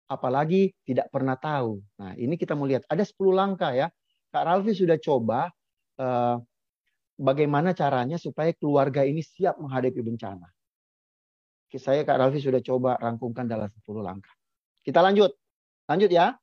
[0.07, 1.84] apalagi tidak pernah tahu.
[1.99, 3.91] Nah, ini kita mau lihat ada 10 langkah ya.
[4.31, 5.51] Kak Ralfi sudah coba
[5.99, 6.39] uh,
[7.19, 10.47] bagaimana caranya supaya keluarga ini siap menghadapi bencana
[11.79, 14.34] saya Kak Ralfi sudah coba rangkumkan dalam 10 langkah.
[14.84, 15.31] Kita lanjut.
[15.88, 16.36] Lanjut ya.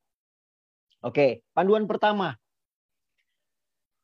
[0.98, 2.34] Oke, panduan pertama.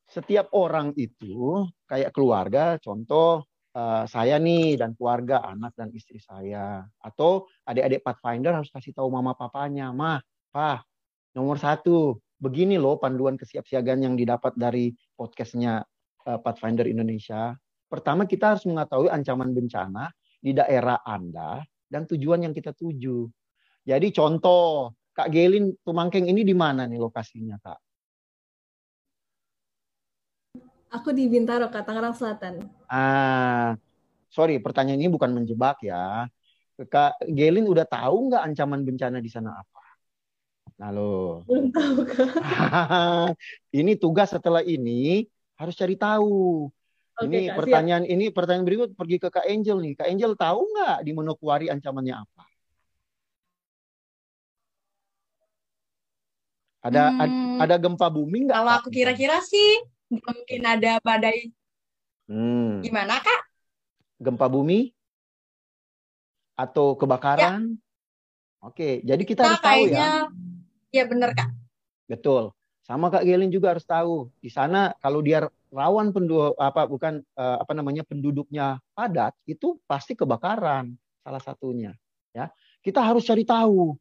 [0.07, 3.43] Setiap orang itu kayak keluarga, contoh
[3.75, 6.87] uh, saya nih dan keluarga, anak dan istri saya.
[7.03, 10.23] Atau adik-adik Pathfinder harus kasih tahu mama papanya, mah,
[10.55, 10.87] pa,
[11.35, 15.83] nomor satu, begini loh panduan kesiapsiagaan yang didapat dari podcastnya
[16.31, 17.59] uh, Pathfinder Indonesia.
[17.91, 21.59] Pertama kita harus mengetahui ancaman bencana di daerah Anda
[21.91, 23.27] dan tujuan yang kita tuju.
[23.85, 27.79] Jadi contoh, Kak Gelin Tumangkeng ini di mana nih lokasinya, Kak?
[30.91, 32.67] Aku di Bintaro, Kak, Tangerang Selatan.
[32.91, 33.79] Ah,
[34.31, 36.27] sorry, pertanyaan ini bukan menjebak ya.
[36.75, 39.83] Kak Gelin udah tahu nggak ancaman bencana di sana apa?
[40.83, 41.47] Nah lo.
[41.47, 42.35] Belum tahu, Kak.
[43.79, 46.67] ini tugas setelah ini harus cari tahu.
[47.15, 48.15] Oke, ini Kak, pertanyaan siap.
[48.15, 49.95] ini pertanyaan berikut pergi ke Kak Angel nih.
[49.95, 52.54] Kak Angel tahu nggak di Manokwari ancamannya apa?
[56.85, 58.59] Ada hmm, ada gempa bumi nggak?
[58.61, 61.49] Kalau aku kira-kira sih mungkin ada badai.
[62.29, 62.85] Hmm.
[62.85, 63.41] Gimana kak?
[64.21, 64.93] Gempa bumi
[66.61, 67.75] atau kebakaran?
[67.75, 67.83] Ya.
[68.65, 70.29] Oke, jadi kita nah, harus tahu ya.
[70.93, 71.49] Ya benar kak.
[72.05, 72.53] Betul.
[72.85, 77.57] Sama Kak Gelin juga harus tahu di sana kalau dia rawan penduduk apa bukan uh,
[77.65, 80.93] apa namanya penduduknya padat itu pasti kebakaran
[81.25, 81.97] salah satunya
[82.37, 82.53] ya.
[82.85, 83.97] Kita harus cari tahu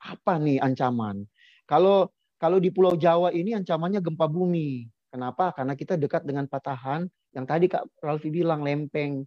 [0.00, 1.28] apa nih ancaman.
[1.64, 4.88] Kalau kalau di Pulau Jawa ini ancamannya gempa bumi.
[5.08, 5.54] Kenapa?
[5.54, 9.22] Karena kita dekat dengan patahan yang tadi Kak Ralfi bilang lempeng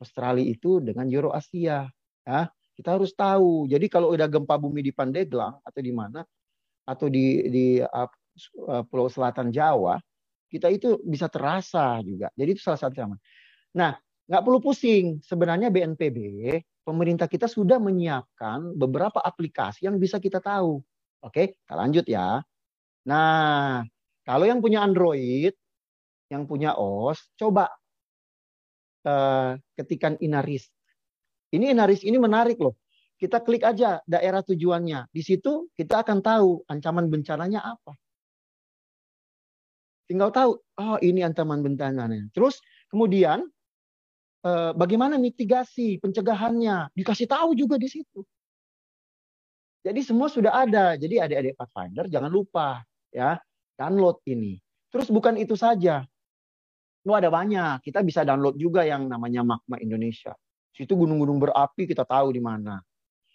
[0.00, 1.86] Australia itu dengan Eurasia
[2.24, 2.40] ya.
[2.72, 3.68] Kita harus tahu.
[3.68, 6.24] Jadi kalau udah gempa bumi di Pandeglang atau di mana,
[6.88, 8.08] atau di di uh,
[8.88, 10.00] Pulau Selatan Jawa,
[10.48, 12.32] kita itu bisa terasa juga.
[12.34, 13.16] Jadi itu salah satu sama.
[13.76, 13.96] Nah,
[14.26, 15.20] nggak perlu pusing.
[15.20, 16.18] Sebenarnya BNPB,
[16.82, 20.80] pemerintah kita sudah menyiapkan beberapa aplikasi yang bisa kita tahu.
[21.22, 22.42] Oke, kita lanjut ya.
[23.06, 23.82] Nah,
[24.26, 25.54] kalau yang punya Android,
[26.30, 27.70] yang punya OS, coba
[29.06, 30.66] uh, ketikan Inaris.
[31.52, 32.78] Ini Inaris ini menarik loh.
[33.20, 35.06] Kita klik aja daerah tujuannya.
[35.14, 37.94] Di situ kita akan tahu ancaman bencananya apa.
[40.10, 42.26] Tinggal tahu, oh ini ancaman bencananya.
[42.34, 42.58] Terus
[42.90, 43.46] kemudian
[44.42, 48.26] eh, bagaimana mitigasi, pencegahannya, dikasih tahu juga di situ.
[49.82, 50.94] Jadi semua sudah ada.
[50.94, 53.38] Jadi adik-adik Pathfinder jangan lupa ya
[53.74, 54.58] download ini.
[54.94, 56.06] Terus bukan itu saja.
[57.02, 57.82] Lu ada banyak.
[57.82, 60.38] Kita bisa download juga yang namanya Magma Indonesia.
[60.72, 62.78] Situ gunung-gunung berapi kita tahu di mana.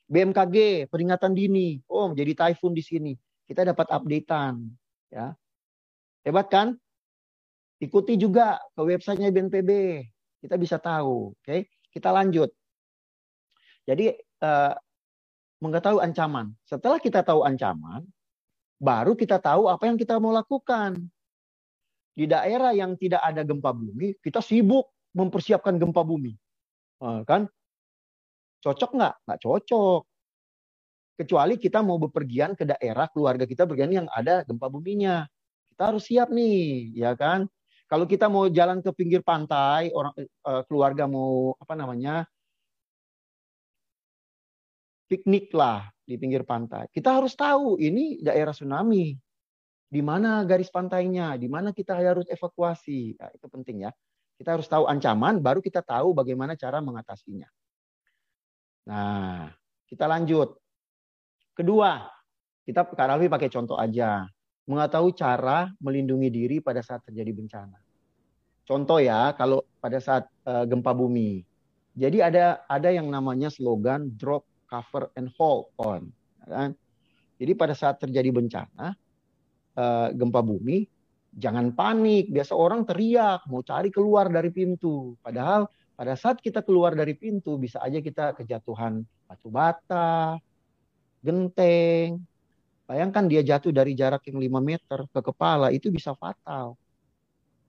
[0.08, 1.84] BMKG peringatan dini.
[1.92, 3.14] Oh, jadi typhoon di sini.
[3.48, 4.60] Kita dapat updatean,
[5.12, 5.36] ya.
[6.24, 6.68] Hebat kan?
[7.80, 9.72] Ikuti juga ke websitenya BNPB.
[10.44, 11.44] Kita bisa tahu, oke?
[11.44, 11.68] Okay?
[11.92, 12.52] Kita lanjut.
[13.88, 14.12] Jadi
[14.44, 14.74] uh,
[15.62, 16.54] mengetahui ancaman.
[16.66, 18.06] Setelah kita tahu ancaman,
[18.78, 20.98] baru kita tahu apa yang kita mau lakukan.
[22.18, 26.34] Di daerah yang tidak ada gempa bumi, kita sibuk mempersiapkan gempa bumi.
[26.98, 27.46] Uh, kan?
[28.62, 29.14] Cocok nggak?
[29.26, 30.02] Nggak cocok.
[31.18, 35.26] Kecuali kita mau bepergian ke daerah keluarga kita bergian yang ada gempa buminya.
[35.74, 37.46] Kita harus siap nih, ya kan?
[37.86, 40.14] Kalau kita mau jalan ke pinggir pantai, orang
[40.46, 42.26] uh, keluarga mau apa namanya?
[45.08, 46.88] Piknik lah di pinggir pantai.
[46.92, 49.16] Kita harus tahu ini daerah tsunami.
[49.88, 53.16] Di mana garis pantainya, di mana kita harus evakuasi.
[53.16, 53.92] Nah, itu penting ya.
[54.36, 57.48] Kita harus tahu ancaman, baru kita tahu bagaimana cara mengatasinya.
[58.92, 59.48] Nah,
[59.88, 60.60] kita lanjut.
[61.56, 62.04] Kedua,
[62.68, 64.28] kita Kak pakai contoh aja.
[64.68, 67.80] Mengetahui cara melindungi diri pada saat terjadi bencana.
[68.68, 71.48] Contoh ya, kalau pada saat uh, gempa bumi.
[71.96, 76.12] Jadi ada ada yang namanya slogan drop, cover, and hold on.
[76.44, 76.76] Kan?
[77.40, 78.94] Jadi pada saat terjadi bencana,
[79.78, 80.88] uh, gempa bumi,
[81.36, 82.30] jangan panik.
[82.30, 85.16] Biasa orang teriak, mau cari keluar dari pintu.
[85.24, 90.38] Padahal pada saat kita keluar dari pintu, bisa aja kita kejatuhan batu bata,
[91.22, 92.22] genteng.
[92.88, 96.80] Bayangkan dia jatuh dari jarak yang 5 meter ke kepala, itu bisa fatal.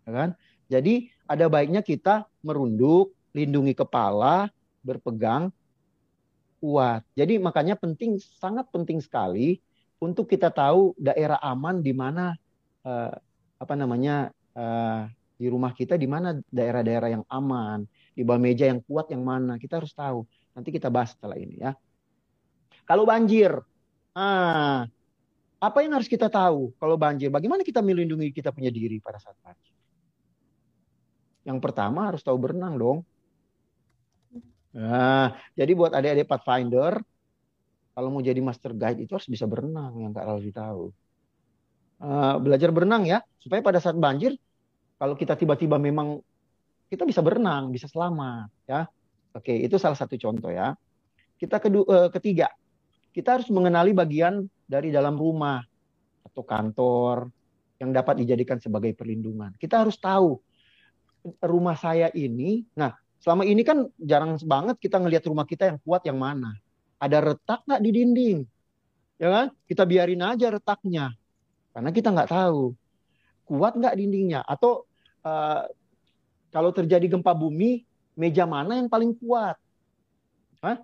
[0.06, 0.30] Ya kan?
[0.70, 4.46] Jadi ada baiknya kita merunduk, lindungi kepala,
[4.86, 5.50] berpegang
[6.58, 7.06] kuat.
[7.14, 9.62] Jadi makanya penting, sangat penting sekali
[9.98, 12.34] untuk kita tahu daerah aman di mana
[12.86, 13.14] uh,
[13.58, 18.82] apa namanya uh, di rumah kita di mana daerah-daerah yang aman, di bawah meja yang
[18.82, 19.58] kuat yang mana.
[19.58, 20.26] Kita harus tahu.
[20.54, 21.74] Nanti kita bahas setelah ini ya.
[22.86, 23.54] Kalau banjir
[24.18, 24.82] ah
[25.58, 27.30] apa yang harus kita tahu kalau banjir?
[27.30, 29.74] Bagaimana kita melindungi kita punya diri pada saat banjir?
[31.46, 32.98] Yang pertama harus tahu berenang dong
[34.78, 37.02] nah jadi buat adik-adik pathfinder
[37.98, 40.94] kalau mau jadi master guide itu harus bisa berenang yang Kak Ralfi tahu
[41.98, 44.38] uh, belajar berenang ya supaya pada saat banjir
[44.98, 46.18] kalau kita tiba-tiba memang
[46.88, 48.88] kita bisa berenang, bisa selamat, ya.
[49.36, 50.72] Oke, itu salah satu contoh ya.
[51.38, 52.48] Kita kedua, eh, ketiga,
[53.12, 55.62] kita harus mengenali bagian dari dalam rumah
[56.24, 57.30] atau kantor
[57.78, 59.54] yang dapat dijadikan sebagai perlindungan.
[59.54, 60.40] Kita harus tahu
[61.44, 62.66] rumah saya ini.
[62.74, 66.54] Nah, selama ini kan jarang banget kita ngelihat rumah kita yang kuat yang mana.
[66.98, 68.38] Ada retak nggak di dinding?
[69.18, 69.46] Ya kan?
[69.66, 71.14] Kita biarin aja retaknya.
[71.74, 72.74] Karena kita nggak tahu.
[73.46, 74.42] Kuat nggak dindingnya?
[74.46, 74.86] Atau
[75.22, 75.66] uh,
[76.50, 77.86] kalau terjadi gempa bumi,
[78.18, 79.54] meja mana yang paling kuat?
[80.58, 80.82] Hah?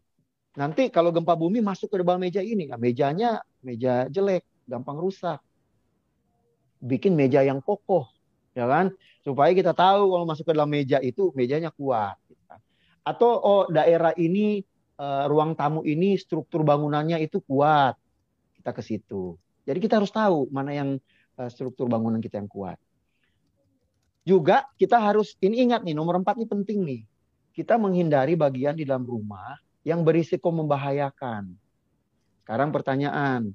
[0.54, 5.42] Nanti kalau gempa bumi masuk ke dalam meja ini, nah mejanya meja jelek, gampang rusak.
[6.78, 8.06] Bikin meja yang kokoh,
[8.54, 8.94] ya kan?
[9.26, 12.14] Supaya kita tahu kalau masuk ke dalam meja itu mejanya kuat.
[13.04, 14.64] Atau oh daerah ini
[14.98, 17.94] uh, ruang tamu ini struktur bangunannya itu kuat,
[18.58, 19.36] kita ke situ.
[19.64, 20.96] Jadi kita harus tahu mana yang
[21.36, 22.80] uh, struktur bangunan kita yang kuat.
[24.24, 27.02] Juga kita harus, ini ingat nih, nomor empat ini penting nih.
[27.52, 31.52] Kita menghindari bagian di dalam rumah yang berisiko membahayakan.
[32.42, 33.52] Sekarang pertanyaan.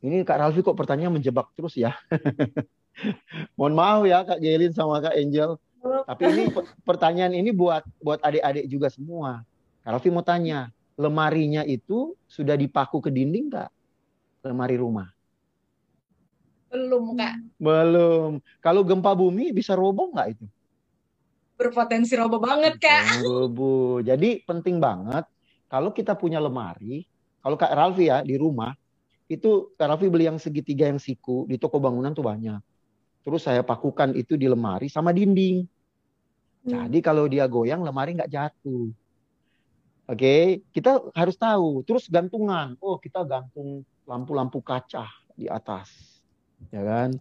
[0.00, 1.92] Ini Kak Ralfi kok pertanyaan menjebak terus ya.
[3.60, 5.60] Mohon maaf ya Kak Gelin sama Kak Angel.
[6.06, 6.44] Tapi ini
[6.82, 9.42] pertanyaan ini buat buat adik-adik juga semua.
[9.86, 13.70] Kak Ralfi mau tanya, lemarinya itu sudah dipaku ke dinding nggak?
[14.46, 15.08] Lemari rumah.
[16.70, 17.34] Belum, Kak.
[17.56, 18.42] Belum.
[18.58, 20.46] Kalau gempa bumi bisa roboh nggak itu?
[21.56, 23.22] Berpotensi roboh banget, Kak.
[23.22, 24.02] Roboh.
[24.02, 25.24] Jadi penting banget
[25.70, 27.06] kalau kita punya lemari,
[27.40, 28.74] kalau Kak Ralfi ya di rumah,
[29.26, 32.62] itu Raffi beli yang segitiga yang siku di toko bangunan tuh banyak.
[33.26, 35.66] Terus saya pakukan itu di lemari sama dinding.
[36.66, 36.90] Hmm.
[36.90, 38.90] Jadi kalau dia goyang lemari nggak jatuh.
[40.06, 40.42] Oke, okay?
[40.74, 41.86] kita harus tahu.
[41.86, 42.74] Terus gantungan.
[42.82, 46.18] Oh, kita gantung lampu-lampu kaca di atas.
[46.74, 47.14] Ya kan?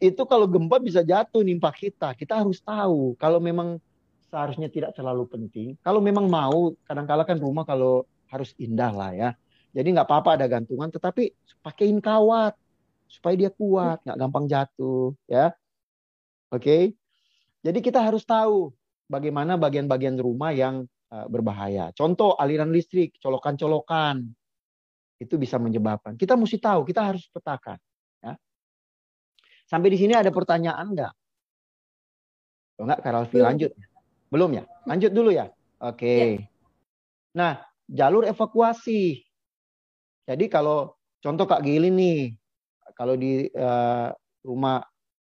[0.00, 2.12] Itu kalau gempa bisa jatuh nimpa kita.
[2.16, 3.16] Kita harus tahu.
[3.16, 3.80] Kalau memang
[4.28, 5.76] seharusnya tidak terlalu penting.
[5.80, 9.30] Kalau memang mau, kadang-kala kan rumah kalau harus indah lah ya.
[9.72, 11.32] Jadi nggak apa-apa ada gantungan, tetapi
[11.64, 12.56] pakaiin kawat
[13.08, 15.52] supaya dia kuat, nggak gampang jatuh, ya.
[16.52, 16.64] Oke.
[16.64, 16.82] Okay?
[17.62, 18.70] Jadi kita harus tahu
[19.10, 21.90] bagaimana bagian-bagian rumah yang uh, berbahaya.
[21.96, 24.22] Contoh aliran listrik, colokan-colokan.
[25.18, 26.14] Itu bisa menyebabkan.
[26.14, 27.74] Kita mesti tahu, kita harus petakan,
[28.22, 28.38] ya.
[29.66, 31.12] Sampai di sini ada pertanyaan enggak?
[32.78, 33.74] Kalau enggak, Karalfi lanjut.
[34.30, 34.64] Belum ya?
[34.86, 35.50] Lanjut dulu ya.
[35.82, 35.98] Oke.
[35.98, 36.22] Okay.
[36.38, 36.46] Ya.
[37.34, 37.52] Nah,
[37.90, 39.26] jalur evakuasi.
[40.28, 42.36] Jadi kalau contoh Kak Gili nih,
[42.94, 44.12] kalau di uh,
[44.46, 44.84] rumah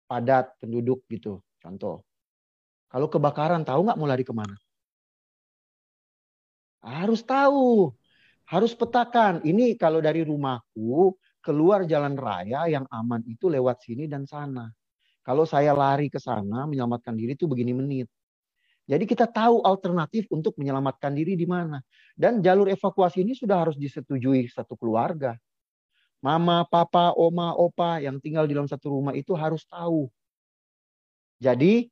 [0.09, 2.01] padat penduduk gitu, contoh.
[2.93, 4.53] Kalau kebakaran tahu nggak mau lari ke mana?
[6.85, 7.89] Harus tahu,
[8.45, 9.41] harus petakan.
[9.41, 14.69] Ini kalau dari rumahku keluar jalan raya yang aman itu lewat sini dan sana.
[15.25, 18.07] Kalau saya lari ke sana menyelamatkan diri itu begini menit.
[18.85, 21.81] Jadi kita tahu alternatif untuk menyelamatkan diri di mana.
[22.13, 25.33] Dan jalur evakuasi ini sudah harus disetujui satu keluarga
[26.23, 30.07] mama, papa, oma, opa yang tinggal di dalam satu rumah itu harus tahu.
[31.43, 31.91] Jadi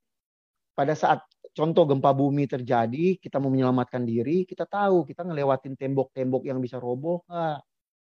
[0.82, 1.22] pada saat
[1.54, 6.82] contoh gempa bumi terjadi, kita mau menyelamatkan diri, kita tahu kita ngelewatin tembok-tembok yang bisa
[6.82, 7.22] roboh.
[7.30, 7.62] Nah,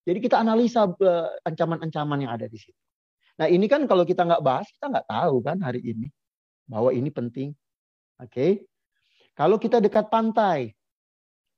[0.04, 2.76] jadi kita analisa eh, ancaman-ancaman yang ada di situ.
[3.40, 6.12] Nah ini kan kalau kita nggak bahas, kita nggak tahu kan hari ini
[6.68, 7.56] bahwa ini penting.
[8.20, 8.50] Oke, okay?
[9.32, 10.74] kalau kita dekat pantai,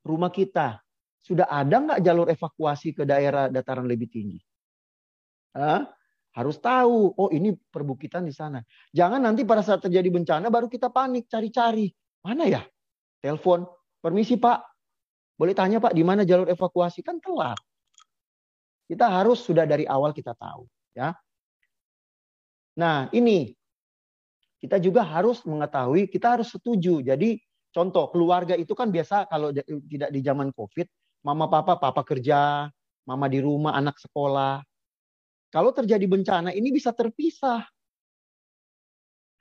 [0.05, 0.79] rumah kita
[1.25, 4.39] sudah ada nggak jalur evakuasi ke daerah dataran lebih tinggi?
[5.57, 5.89] Hah?
[6.31, 8.63] Harus tahu, oh ini perbukitan di sana.
[8.95, 11.91] Jangan nanti pada saat terjadi bencana baru kita panik cari-cari.
[12.23, 12.63] Mana ya?
[13.19, 13.67] Telepon,
[13.99, 14.63] permisi Pak.
[15.35, 17.03] Boleh tanya Pak, di mana jalur evakuasi?
[17.03, 17.59] Kan telat.
[18.87, 20.63] Kita harus sudah dari awal kita tahu.
[20.95, 21.15] ya.
[22.79, 23.51] Nah ini,
[24.61, 27.03] kita juga harus mengetahui, kita harus setuju.
[27.03, 27.41] Jadi
[27.75, 29.51] contoh, keluarga itu kan biasa kalau
[29.89, 30.87] tidak di zaman COVID,
[31.27, 32.69] mama papa, papa kerja,
[33.03, 34.63] mama di rumah, anak sekolah.
[35.51, 37.67] Kalau terjadi bencana ini bisa terpisah.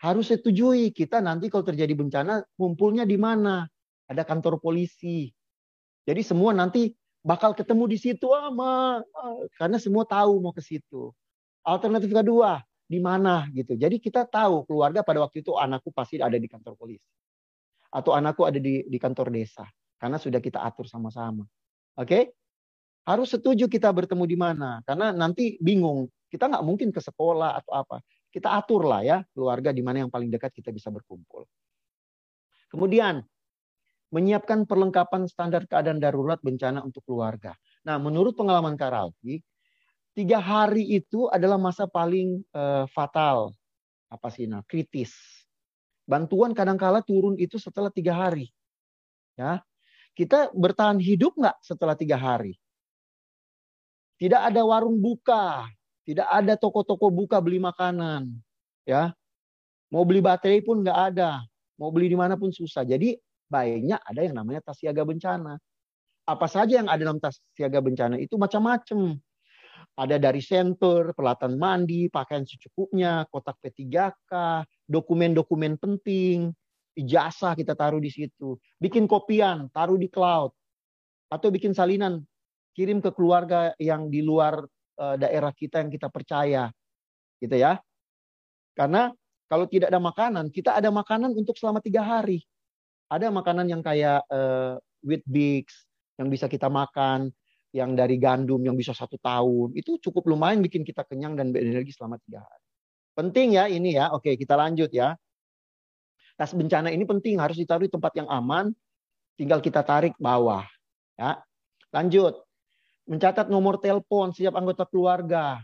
[0.01, 3.69] Harus setujui kita nanti kalau terjadi bencana ngumpulnya di mana?
[4.11, 5.31] Ada kantor polisi.
[6.03, 6.91] Jadi semua nanti
[7.23, 9.05] bakal ketemu di situ ama
[9.55, 11.15] karena semua tahu mau ke situ.
[11.63, 13.79] Alternatif kedua, di mana gitu.
[13.79, 17.07] Jadi kita tahu keluarga pada waktu itu anakku pasti ada di kantor polisi.
[17.95, 19.69] Atau anakku ada di, di kantor desa.
[20.01, 21.47] Karena sudah kita atur sama-sama.
[21.95, 22.09] Oke?
[22.09, 22.23] Okay?
[23.05, 24.81] Harus setuju kita bertemu di mana.
[24.85, 26.09] Karena nanti bingung.
[26.31, 27.97] Kita nggak mungkin ke sekolah atau apa.
[28.31, 31.43] Kita atur lah ya keluarga di mana yang paling dekat kita bisa berkumpul.
[32.71, 33.19] Kemudian
[34.15, 37.55] menyiapkan perlengkapan standar keadaan darurat bencana untuk keluarga.
[37.87, 39.43] Nah, menurut pengalaman Karalfi,
[40.15, 43.55] tiga hari itu adalah masa paling uh, fatal,
[44.11, 45.15] apa sih, nah, kritis.
[46.07, 48.51] Bantuan kadangkala turun itu setelah tiga hari.
[49.39, 49.63] Ya,
[50.19, 52.59] kita bertahan hidup nggak setelah tiga hari?
[54.21, 55.65] Tidak ada warung buka,
[56.05, 58.29] tidak ada toko-toko buka beli makanan,
[58.85, 59.17] ya.
[59.89, 61.41] Mau beli baterai pun nggak ada,
[61.81, 62.85] mau beli di mana pun susah.
[62.85, 63.17] Jadi
[63.49, 65.57] baiknya ada yang namanya tas siaga bencana.
[66.29, 69.19] Apa saja yang ada dalam tas siaga bencana itu macam-macam.
[69.99, 76.55] Ada dari center, peralatan mandi, pakaian secukupnya, kotak P3K, dokumen-dokumen penting,
[76.95, 78.55] ijazah kita taruh di situ.
[78.79, 80.55] Bikin kopian, taruh di cloud.
[81.27, 82.23] Atau bikin salinan,
[82.75, 84.63] kirim ke keluarga yang di luar
[85.01, 86.71] uh, daerah kita yang kita percaya.
[87.41, 87.81] Gitu ya.
[88.77, 89.11] Karena
[89.51, 92.45] kalau tidak ada makanan, kita ada makanan untuk selama tiga hari.
[93.11, 95.85] Ada makanan yang kayak uh, wheat bix
[96.21, 97.35] yang bisa kita makan,
[97.75, 99.75] yang dari gandum yang bisa satu tahun.
[99.75, 102.65] Itu cukup lumayan bikin kita kenyang dan berenergi selama tiga hari.
[103.19, 104.15] Penting ya ini ya.
[104.15, 105.19] Oke, kita lanjut ya.
[106.39, 108.71] Tas bencana ini penting, harus ditaruh di tempat yang aman.
[109.35, 110.63] Tinggal kita tarik bawah.
[111.19, 111.43] Ya.
[111.91, 112.50] Lanjut
[113.11, 115.59] mencatat nomor telepon setiap anggota keluarga.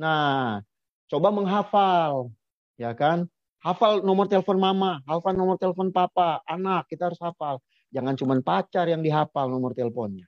[0.00, 0.64] Nah,
[1.12, 2.32] coba menghafal,
[2.80, 3.28] ya kan?
[3.60, 7.60] Hafal nomor telepon mama, hafal nomor telepon papa, anak, kita harus hafal.
[7.92, 10.24] Jangan cuma pacar yang dihafal nomor teleponnya.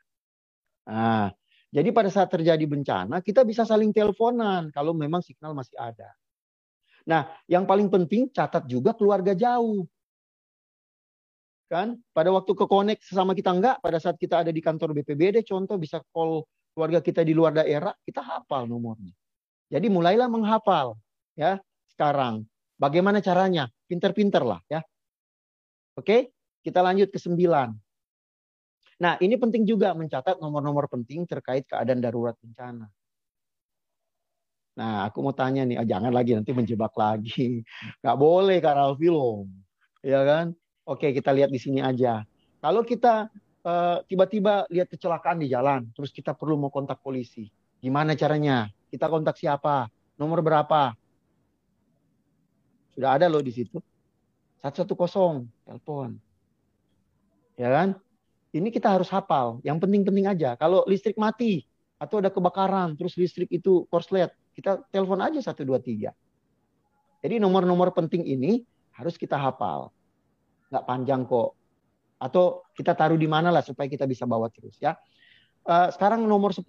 [0.85, 1.33] Nah,
[1.69, 6.13] jadi pada saat terjadi bencana, kita bisa saling teleponan kalau memang signal masih ada.
[7.09, 9.85] Nah, yang paling penting catat juga keluarga jauh.
[11.69, 12.01] Kan?
[12.17, 15.77] Pada waktu ke connect sesama kita enggak, pada saat kita ada di kantor BPBD contoh
[15.77, 16.49] bisa call
[16.79, 19.11] keluarga kita di luar daerah, kita hafal nomornya.
[19.67, 20.95] Jadi mulailah menghafal
[21.35, 21.59] ya
[21.91, 22.47] sekarang.
[22.79, 23.67] Bagaimana caranya?
[23.91, 24.79] Pinter-pinter lah ya.
[25.99, 26.31] Oke,
[26.63, 27.75] kita lanjut ke sembilan.
[29.03, 32.87] Nah, ini penting juga mencatat nomor-nomor penting terkait keadaan darurat bencana.
[34.79, 37.67] Nah, aku mau tanya nih, oh, jangan lagi nanti menjebak lagi.
[38.07, 39.51] Gak boleh Kak Ralfi loh.
[40.07, 40.55] Ya kan?
[40.87, 42.23] Oke, kita lihat di sini aja.
[42.63, 43.27] Kalau kita
[43.65, 47.49] uh, tiba-tiba lihat kecelakaan di jalan, terus kita perlu mau kontak polisi.
[47.79, 48.71] Gimana caranya?
[48.91, 49.87] Kita kontak siapa?
[50.19, 50.95] Nomor berapa?
[52.95, 53.79] Sudah ada loh di situ.
[54.63, 54.91] 110
[55.63, 56.19] telepon.
[57.55, 57.89] Ya kan?
[58.51, 59.63] Ini kita harus hafal.
[59.63, 60.59] Yang penting-penting aja.
[60.59, 61.63] Kalau listrik mati
[61.99, 66.11] atau ada kebakaran, terus listrik itu korslet, kita telepon aja 123.
[67.19, 68.63] Jadi nomor-nomor penting ini
[68.95, 69.91] harus kita hafal.
[70.71, 71.58] Nggak panjang kok.
[72.19, 74.99] Atau kita taruh di mana lah supaya kita bisa bawa terus ya.
[75.63, 76.67] Uh, sekarang nomor 10.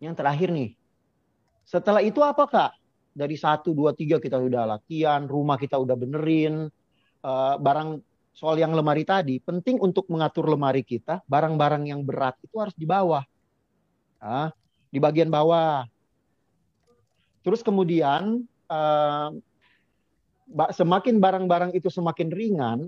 [0.00, 0.70] Yang terakhir nih.
[1.66, 2.72] Setelah itu apa kak?
[3.10, 6.70] Dari 1, 2, 3 kita udah latihan, rumah kita udah benerin,
[7.26, 7.98] uh, barang
[8.30, 12.86] soal yang lemari tadi, penting untuk mengatur lemari kita, barang-barang yang berat itu harus di
[12.86, 13.26] bawah.
[14.22, 14.54] Nah,
[14.88, 15.84] di bagian bawah.
[17.42, 19.30] Terus kemudian, uh,
[20.74, 22.78] semakin barang-barang itu semakin ringan,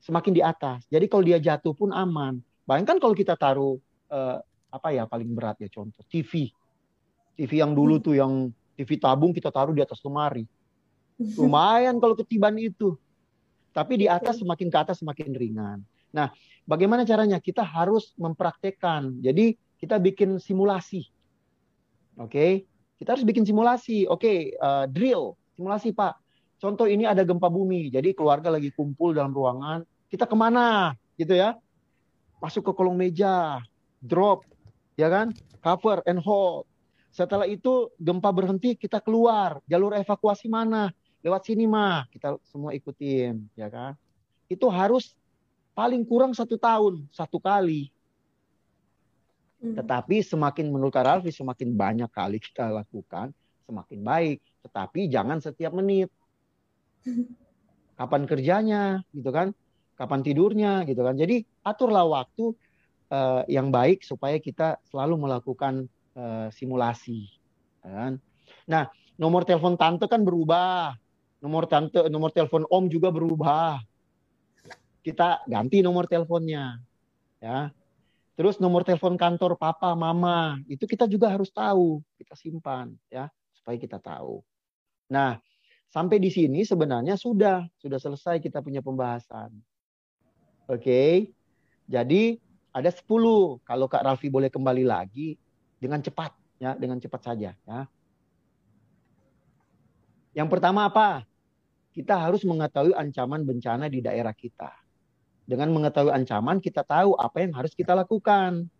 [0.00, 0.84] semakin di atas.
[0.88, 2.40] Jadi kalau dia jatuh pun aman.
[2.64, 3.76] Bayangkan kalau kita taruh,
[4.08, 4.38] uh,
[4.70, 6.50] apa ya paling berat ya contoh, TV.
[7.36, 10.48] TV yang dulu tuh yang TV tabung kita taruh di atas lemari.
[11.36, 12.96] Lumayan kalau ketiban itu.
[13.70, 15.78] Tapi di atas semakin ke atas semakin ringan.
[16.10, 16.32] Nah,
[16.66, 17.38] bagaimana caranya?
[17.38, 19.20] Kita harus mempraktekkan.
[19.22, 21.06] Jadi kita bikin simulasi.
[22.18, 22.52] Oke, okay?
[23.00, 24.04] kita harus bikin simulasi.
[24.04, 26.19] Oke, okay, uh, eh, drill, simulasi Pak.
[26.60, 29.80] Contoh ini ada gempa bumi, jadi keluarga lagi kumpul dalam ruangan.
[30.12, 31.56] Kita ke mana, gitu ya?
[32.36, 33.64] Masuk ke kolong meja,
[34.04, 34.44] drop,
[35.00, 35.32] ya kan?
[35.64, 36.68] Cover and hold.
[37.10, 39.64] Setelah itu gempa berhenti, kita keluar.
[39.64, 40.92] Jalur evakuasi mana?
[41.20, 43.92] lewat sini mah kita semua ikutin ya kan
[44.48, 45.12] itu harus
[45.76, 47.92] paling kurang satu tahun satu kali
[49.60, 49.76] hmm.
[49.76, 53.36] tetapi semakin menurut Ralfi semakin banyak kali kita lakukan
[53.68, 56.08] semakin baik tetapi jangan setiap menit
[57.96, 59.52] kapan kerjanya gitu kan
[59.96, 62.56] kapan tidurnya gitu kan jadi aturlah waktu
[63.12, 67.28] uh, yang baik supaya kita selalu melakukan uh, simulasi
[67.84, 68.16] kan
[68.64, 68.88] nah
[69.20, 70.96] nomor telepon tante kan berubah
[71.40, 73.80] nomor tante, nomor telepon om juga berubah.
[75.00, 76.76] Kita ganti nomor teleponnya.
[77.40, 77.72] Ya.
[78.36, 83.76] Terus nomor telepon kantor papa, mama, itu kita juga harus tahu, kita simpan ya, supaya
[83.76, 84.40] kita tahu.
[85.12, 85.36] Nah,
[85.90, 89.52] sampai di sini sebenarnya sudah sudah selesai kita punya pembahasan.
[90.70, 90.80] Oke.
[90.80, 91.12] Okay?
[91.90, 92.38] Jadi
[92.70, 93.02] ada 10.
[93.66, 95.34] Kalau Kak Ralfi boleh kembali lagi
[95.76, 96.30] dengan cepat
[96.62, 97.80] ya, dengan cepat saja ya.
[100.30, 101.26] Yang pertama apa?
[101.90, 104.70] kita harus mengetahui ancaman bencana di daerah kita.
[105.42, 108.70] Dengan mengetahui ancaman, kita tahu apa yang harus kita lakukan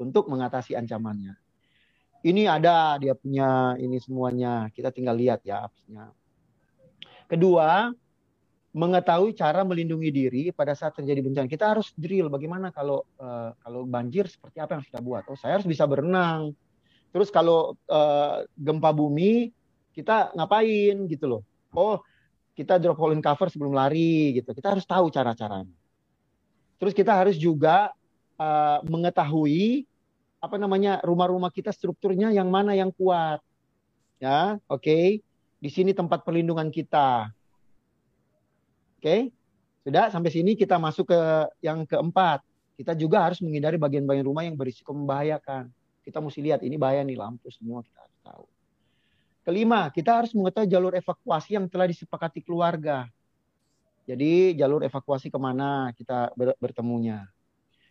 [0.00, 1.36] untuk mengatasi ancamannya.
[2.24, 4.72] Ini ada dia punya ini semuanya.
[4.72, 6.08] Kita tinggal lihat ya appsnya.
[7.28, 7.92] Kedua,
[8.72, 11.48] mengetahui cara melindungi diri pada saat terjadi bencana.
[11.48, 15.22] Kita harus drill bagaimana kalau uh, kalau banjir seperti apa yang harus kita buat.
[15.28, 16.52] Oh, saya harus bisa berenang.
[17.12, 19.52] Terus kalau uh, gempa bumi
[19.96, 21.42] kita ngapain gitu loh.
[21.72, 22.00] Oh,
[22.52, 24.52] kita drop hole in cover sebelum lari gitu.
[24.52, 25.74] Kita harus tahu cara-caranya.
[26.78, 27.90] Terus kita harus juga
[28.38, 29.84] uh, mengetahui
[30.38, 33.42] apa namanya rumah-rumah kita strukturnya yang mana yang kuat.
[34.22, 34.82] Ya, oke.
[34.86, 35.06] Okay?
[35.58, 37.30] Di sini tempat perlindungan kita.
[38.98, 39.02] Oke.
[39.02, 39.20] Okay?
[39.82, 41.20] Sudah sampai sini kita masuk ke
[41.64, 42.44] yang keempat.
[42.78, 45.66] Kita juga harus menghindari bagian-bagian rumah yang berisiko membahayakan.
[46.06, 48.44] Kita mesti lihat ini bahaya nih lampu semua kita harus tahu.
[49.48, 53.08] Kelima, kita harus mengetahui jalur evakuasi yang telah disepakati keluarga.
[54.04, 57.24] Jadi jalur evakuasi ke mana kita bertemunya.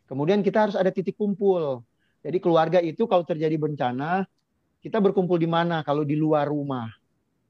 [0.06, 1.82] Kemudian kita harus ada titik kumpul.
[2.22, 4.26] Jadi keluarga itu kalau terjadi bencana,
[4.86, 5.82] kita berkumpul di mana?
[5.82, 6.94] Kalau di luar rumah.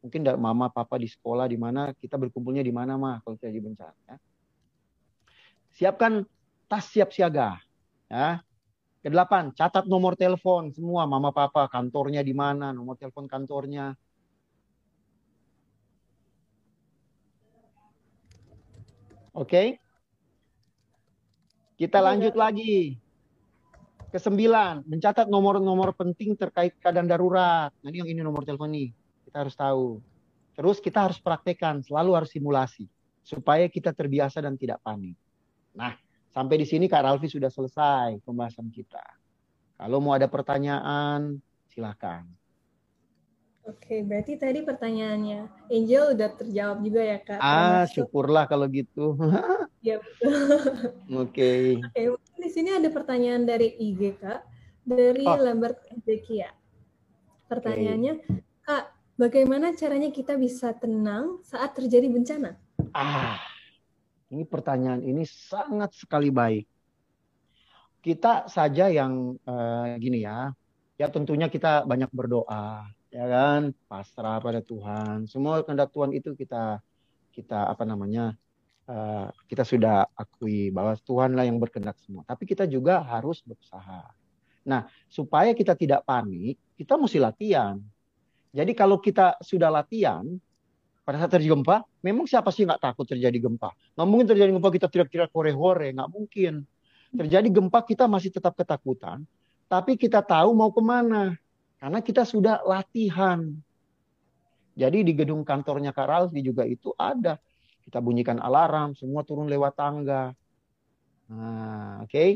[0.08, 3.99] Mungkin mama, papa di sekolah, di mana kita berkumpulnya di mana mah kalau terjadi bencana.
[4.08, 4.16] Ya.
[5.76, 6.24] Siapkan
[6.72, 7.60] tas siap siaga.
[8.08, 8.39] Ya.
[9.03, 13.99] Kedelapan, catat nomor telepon semua mama papa, kantornya di mana, nomor telepon kantornya.
[19.36, 19.51] Oke.
[19.51, 19.68] Okay?
[21.78, 22.97] Kita lanjut lagi.
[24.10, 27.70] Kesembilan, mencatat nomor-nomor penting terkait keadaan darurat.
[27.84, 28.97] Nah, ini yang ini nomor telepon nih.
[29.28, 29.99] Kita harus tahu.
[30.55, 32.88] Terus kita harus praktekkan, selalu harus simulasi.
[33.21, 35.19] Supaya kita terbiasa dan tidak panik.
[35.75, 35.93] Nah,
[36.38, 39.01] Sampai di sini Kak Ralfi sudah selesai pembahasan kita.
[39.73, 41.41] Kalau mau ada pertanyaan,
[41.73, 42.30] silahkan.
[43.65, 47.41] Oke, berarti tadi pertanyaannya Angel udah terjawab juga ya kak?
[47.41, 49.17] Ah, syukurlah kalau gitu.
[49.82, 50.34] Iya betul.
[51.25, 51.80] Oke.
[51.80, 54.45] Oke, mungkin di sini ada pertanyaan dari IG kak,
[54.86, 55.41] dari oh.
[55.41, 56.53] Lambert Ezekia.
[57.49, 58.41] Pertanyaannya, okay.
[58.61, 62.55] kak, bagaimana caranya kita bisa tenang saat terjadi bencana?
[62.93, 63.41] Ah,
[64.30, 66.70] ini pertanyaan ini sangat sekali baik.
[67.99, 70.53] Kita saja yang uh, gini ya,
[70.95, 75.28] ya tentunya kita banyak berdoa, ya kan, pasrah pada Tuhan.
[75.28, 76.80] Semua kehendak Tuhan itu kita
[77.36, 78.38] kita apa namanya
[78.88, 82.24] uh, kita sudah akui bahwa Tuhanlah yang berkehendak semua.
[82.24, 84.07] Tapi kita juga harus berusaha.
[84.68, 87.80] Nah, supaya kita tidak panik, kita mesti latihan.
[88.56, 90.24] Jadi kalau kita sudah latihan,
[91.08, 93.72] pada saat terjadi gempa, memang siapa sih nggak takut terjadi gempa?
[93.95, 96.68] Nggak mungkin terjadi gempa kita teriak-teriak hore-hore, nggak mungkin.
[97.16, 99.24] Terjadi gempa kita masih tetap ketakutan,
[99.72, 101.39] tapi kita tahu mau ke mana.
[101.78, 103.54] Karena kita sudah latihan.
[104.78, 107.39] Jadi di gedung kantornya Kak Ralfi juga itu ada.
[107.88, 110.36] Kita bunyikan alarm, semua turun lewat tangga.
[111.32, 112.12] Nah, oke.
[112.12, 112.30] Okay?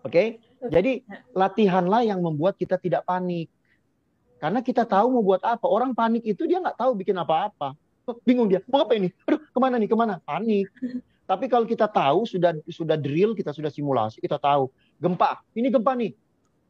[0.00, 0.08] Oke.
[0.08, 0.26] Okay?
[0.62, 0.92] Jadi
[1.34, 3.52] latihanlah yang membuat kita tidak panik.
[4.42, 5.70] Karena kita tahu mau buat apa.
[5.70, 7.78] Orang panik itu dia nggak tahu bikin apa-apa.
[8.26, 9.14] Bingung dia, mau apa ini?
[9.22, 10.18] Aduh, ke mana nih, ke mana?
[10.18, 10.66] Panik.
[11.30, 14.66] Tapi kalau kita tahu, sudah sudah drill, kita sudah simulasi, kita tahu.
[14.98, 16.12] Gempa, ini gempa nih.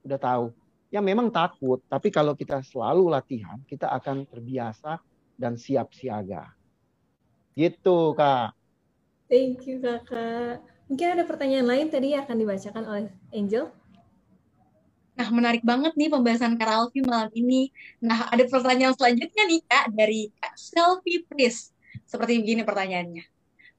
[0.05, 0.45] Udah tahu.
[0.93, 5.01] Ya memang takut, tapi kalau kita selalu latihan, kita akan terbiasa
[5.41, 6.53] dan siap siaga.
[7.57, 8.53] Gitu, Kak.
[9.25, 10.61] Thank you, Kakak.
[10.93, 13.73] Mungkin ada pertanyaan lain tadi akan dibacakan oleh Angel.
[15.23, 17.71] Nah, menarik banget nih pembahasan Kak Ralfi malam ini.
[18.03, 21.71] Nah, ada pertanyaan selanjutnya nih, Kak, dari Kak Selfie Pris.
[22.11, 23.23] Seperti begini pertanyaannya.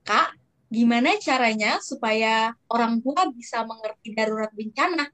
[0.08, 0.40] Kak,
[0.72, 5.12] gimana caranya supaya orang tua bisa mengerti darurat bencana?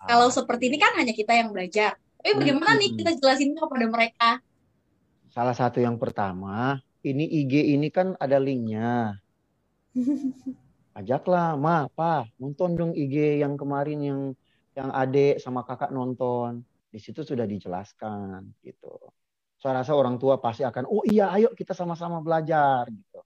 [0.00, 0.08] Ah.
[0.08, 2.00] Kalau seperti ini kan hanya kita yang belajar.
[2.16, 2.80] Tapi bagaimana hmm.
[2.80, 4.30] nih kita jelasin kepada mereka?
[5.28, 9.20] Salah satu yang pertama, ini IG ini kan ada linknya.
[10.96, 14.20] Ajaklah, ma, pa, nonton dong IG yang kemarin yang
[14.78, 16.62] yang adik sama kakak nonton.
[16.88, 18.94] Di situ sudah dijelaskan gitu.
[19.58, 23.20] Saya rasa orang tua pasti akan oh iya ayo kita sama-sama belajar gitu.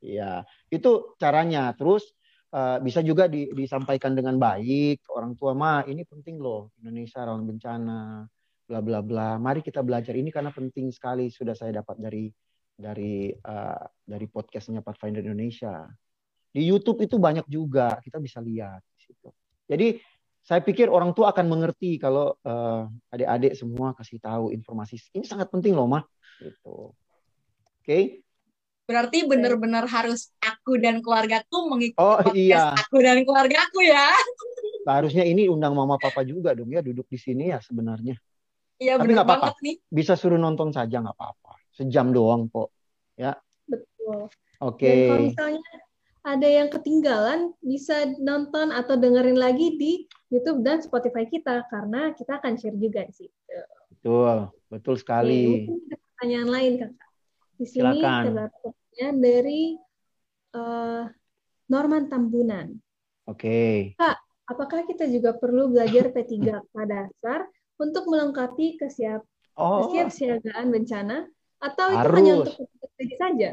[0.00, 0.48] Iya.
[0.72, 1.76] Itu caranya.
[1.76, 2.08] Terus
[2.56, 5.04] uh, bisa juga di, disampaikan dengan baik.
[5.12, 8.24] Orang tua mah ini penting loh Indonesia rawan bencana
[8.64, 9.36] bla bla bla.
[9.36, 11.28] Mari kita belajar ini karena penting sekali.
[11.28, 12.32] Sudah saya dapat dari
[12.72, 15.84] dari uh, dari podcastnya Pathfinder Indonesia.
[16.48, 18.00] Di YouTube itu banyak juga.
[18.00, 19.28] Kita bisa lihat situ.
[19.68, 20.00] Jadi
[20.48, 25.52] saya pikir orang tua akan mengerti kalau uh, adik-adik semua kasih tahu informasi ini sangat
[25.52, 26.08] penting loh mah
[26.40, 28.24] gitu oke okay?
[28.88, 32.72] berarti benar-benar harus aku dan keluargaku mengikuti oh, iya.
[32.72, 34.08] aku dan keluargaku ya
[34.88, 38.16] harusnya ini undang mama papa juga dong ya duduk di sini ya sebenarnya
[38.78, 39.66] Iya benar banget apa-apa.
[39.66, 39.76] nih.
[39.90, 41.58] Bisa suruh nonton saja nggak apa-apa.
[41.74, 42.70] Sejam doang kok.
[43.18, 43.34] Ya.
[43.66, 44.30] Betul.
[44.62, 44.86] Oke.
[44.86, 45.02] Okay.
[45.10, 45.70] kalau misalnya
[46.22, 52.40] ada yang ketinggalan bisa nonton atau dengerin lagi di YouTube dan Spotify kita karena kita
[52.40, 53.56] akan share juga di situ.
[53.92, 55.64] Betul, betul sekali.
[55.68, 57.08] Ada pertanyaan lain kakak.
[57.58, 59.62] Di sini ada pertanyaan dari
[60.54, 61.04] uh,
[61.66, 62.76] Norman Tambunan.
[63.26, 63.40] Oke.
[63.40, 63.76] Okay.
[63.98, 64.16] Kak,
[64.46, 67.48] apakah kita juga perlu belajar P3K dasar
[67.80, 69.24] untuk melengkapi kesiap
[69.58, 69.90] oh.
[69.90, 71.26] kesiapsiagaan bencana
[71.58, 72.16] atau itu Harus.
[72.16, 72.54] hanya untuk
[73.18, 73.50] saja?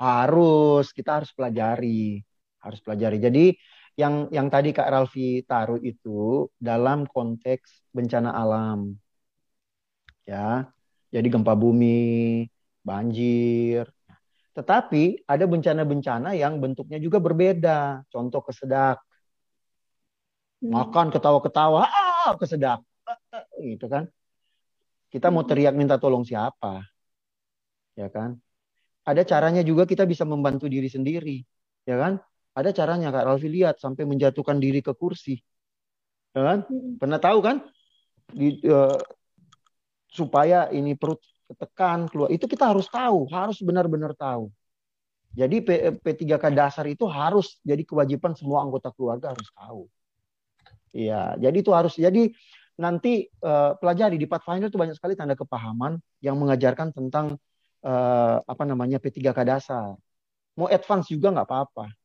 [0.00, 2.24] Harus, kita harus pelajari,
[2.64, 3.18] harus pelajari.
[3.20, 3.44] Jadi
[4.00, 8.96] yang yang tadi Kak Ralfi taruh itu dalam konteks bencana alam.
[10.24, 10.72] Ya.
[11.10, 12.46] Jadi gempa bumi,
[12.86, 13.84] banjir.
[14.54, 18.06] Tetapi ada bencana-bencana yang bentuknya juga berbeda.
[18.10, 19.02] Contoh kesedak.
[20.60, 20.70] Hmm.
[20.76, 22.80] Makan ketawa-ketawa, ah, kesedak.
[23.58, 24.06] Gitu kan.
[25.10, 25.50] Kita mau hmm.
[25.50, 26.86] teriak minta tolong siapa?
[27.98, 28.38] Ya kan?
[29.02, 31.42] Ada caranya juga kita bisa membantu diri sendiri.
[31.88, 32.22] Ya kan?
[32.50, 35.38] Ada caranya Kak Ralfi lihat sampai menjatuhkan diri ke kursi.
[36.34, 36.58] Ya kan?
[36.98, 37.62] Pernah tahu kan?
[38.30, 38.98] Di, uh,
[40.10, 42.30] supaya ini perut ketekan keluar.
[42.30, 44.50] Itu kita harus tahu, harus benar-benar tahu.
[45.30, 45.68] Jadi P,
[46.02, 49.86] P3K dasar itu harus jadi kewajiban semua anggota keluarga harus tahu.
[50.90, 52.34] Iya, jadi itu harus jadi
[52.74, 57.38] nanti uh, pelajari di Pathfinder itu banyak sekali tanda kepahaman yang mengajarkan tentang
[57.86, 59.94] uh, apa namanya P3K dasar.
[60.58, 61.99] Mau advance juga nggak apa-apa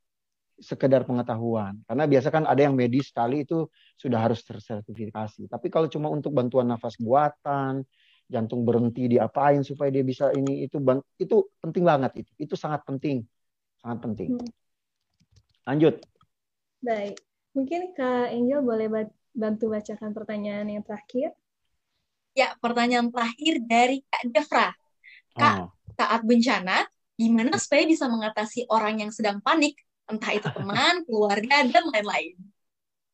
[0.59, 1.79] sekedar pengetahuan.
[1.83, 3.67] Karena biasa kan ada yang medis sekali itu
[3.99, 5.51] sudah harus tersertifikasi.
[5.51, 7.83] Tapi kalau cuma untuk bantuan nafas buatan,
[8.25, 10.81] jantung berhenti diapain supaya dia bisa ini itu
[11.21, 12.31] itu penting banget itu.
[12.39, 13.27] Itu sangat penting.
[13.79, 14.39] Sangat penting.
[14.39, 14.49] Hmm.
[15.65, 16.01] Lanjut.
[16.81, 17.19] Baik.
[17.55, 18.87] Mungkin Kak Angel boleh
[19.31, 21.31] bantu bacakan pertanyaan yang terakhir.
[22.35, 24.69] Ya, pertanyaan terakhir dari Kak Devra.
[25.35, 25.69] Kak, oh.
[25.95, 26.83] saat bencana,
[27.15, 32.35] gimana supaya bisa mengatasi orang yang sedang panik, entah itu teman, keluarga, dan lain-lain?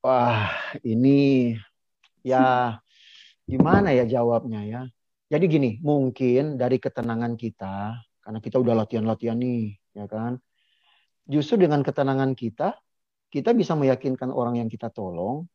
[0.02, 0.50] Wah,
[0.82, 1.56] ini
[2.26, 2.78] ya
[3.46, 4.82] gimana ya jawabnya ya.
[5.32, 10.36] Jadi gini, mungkin dari ketenangan kita, karena kita udah latihan-latihan nih, ya kan.
[11.24, 12.76] Justru dengan ketenangan kita,
[13.32, 15.48] kita bisa meyakinkan orang yang kita tolong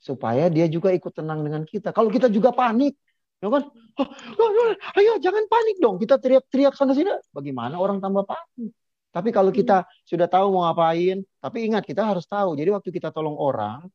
[0.00, 1.92] supaya dia juga ikut tenang dengan kita.
[1.92, 2.96] Kalau kita juga panik,
[3.44, 3.68] ya kan?
[4.00, 6.00] Oh, oh, oh, ayo jangan panik dong.
[6.00, 7.12] Kita teriak-teriak sana sini.
[7.32, 8.72] Bagaimana orang tambah panik?
[9.16, 12.52] Tapi kalau kita sudah tahu mau ngapain, tapi ingat kita harus tahu.
[12.52, 13.88] Jadi waktu kita tolong orang,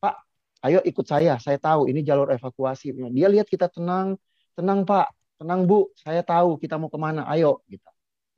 [0.00, 0.24] Pak,
[0.64, 1.36] ayo ikut saya.
[1.36, 2.96] Saya tahu ini jalur evakuasi.
[3.12, 4.16] Dia lihat kita tenang,
[4.56, 5.92] tenang Pak, tenang Bu.
[5.92, 7.28] Saya tahu kita mau ke mana.
[7.28, 7.84] Ayo gitu.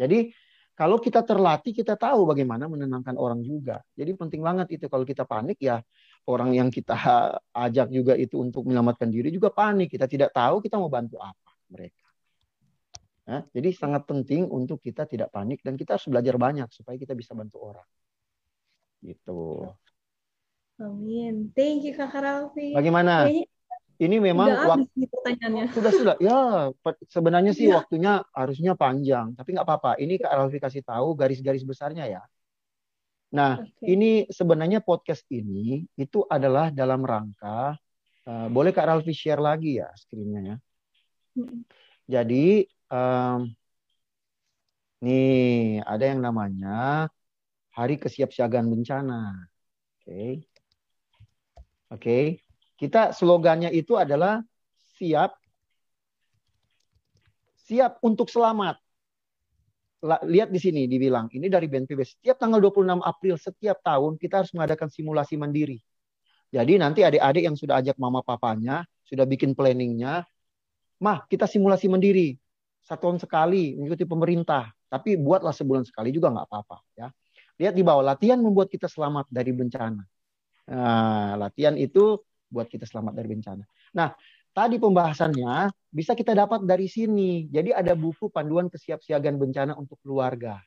[0.03, 0.35] Jadi
[0.75, 3.87] kalau kita terlatih, kita tahu bagaimana menenangkan orang juga.
[3.95, 5.79] Jadi penting banget itu kalau kita panik ya
[6.27, 6.99] orang yang kita
[7.55, 9.95] ajak juga itu untuk menyelamatkan diri juga panik.
[9.95, 12.06] Kita tidak tahu kita mau bantu apa mereka.
[13.27, 17.11] Ya, jadi sangat penting untuk kita tidak panik dan kita harus belajar banyak supaya kita
[17.19, 17.89] bisa bantu orang.
[19.03, 19.67] Gitu.
[20.79, 21.51] Amin.
[21.51, 22.71] Thank you Kak Ralfi.
[22.71, 23.27] Bagaimana?
[23.27, 23.51] Kayaknya
[23.97, 25.09] ini memang waktu.
[25.73, 26.15] Sudah sudah.
[26.21, 26.71] Ya,
[27.09, 27.81] sebenarnya sih ya.
[27.81, 29.97] waktunya harusnya panjang, tapi nggak apa-apa.
[29.97, 32.23] Ini Kak Ralfi kasih tahu garis-garis besarnya ya.
[33.33, 33.91] Nah, okay.
[33.91, 37.75] ini sebenarnya podcast ini itu adalah dalam rangka
[38.29, 40.57] uh, boleh Kak Ralfi share lagi ya screen-nya ya.
[41.41, 41.65] Hmm.
[42.07, 43.51] Jadi um,
[45.05, 47.07] nih ada yang namanya
[47.77, 49.47] Hari Kesiapsiagaan Bencana.
[50.01, 50.09] Oke.
[50.09, 50.33] Okay.
[51.93, 52.01] Oke.
[52.01, 52.25] Okay.
[52.77, 54.45] Kita slogannya itu adalah
[55.01, 55.37] siap
[57.67, 58.79] siap untuk selamat.
[60.07, 61.99] Lihat di sini dibilang, ini dari BNPB.
[62.05, 65.83] Setiap tanggal 26 April setiap tahun kita harus mengadakan simulasi mandiri.
[66.55, 70.23] Jadi nanti adik-adik yang sudah ajak mama papanya, sudah bikin planningnya,
[71.03, 72.39] mah kita simulasi mandiri.
[72.87, 74.71] Satu tahun sekali mengikuti pemerintah.
[74.87, 76.79] Tapi buatlah sebulan sekali juga nggak apa-apa.
[76.95, 77.11] ya.
[77.59, 80.07] Lihat di bawah, latihan membuat kita selamat dari bencana.
[80.71, 83.65] Nah, latihan itu buat kita selamat dari bencana.
[83.97, 84.15] Nah,
[84.55, 87.51] tadi pembahasannya bisa kita dapat dari sini.
[87.51, 90.63] Jadi ada buku panduan kesiapsiagaan bencana untuk keluarga.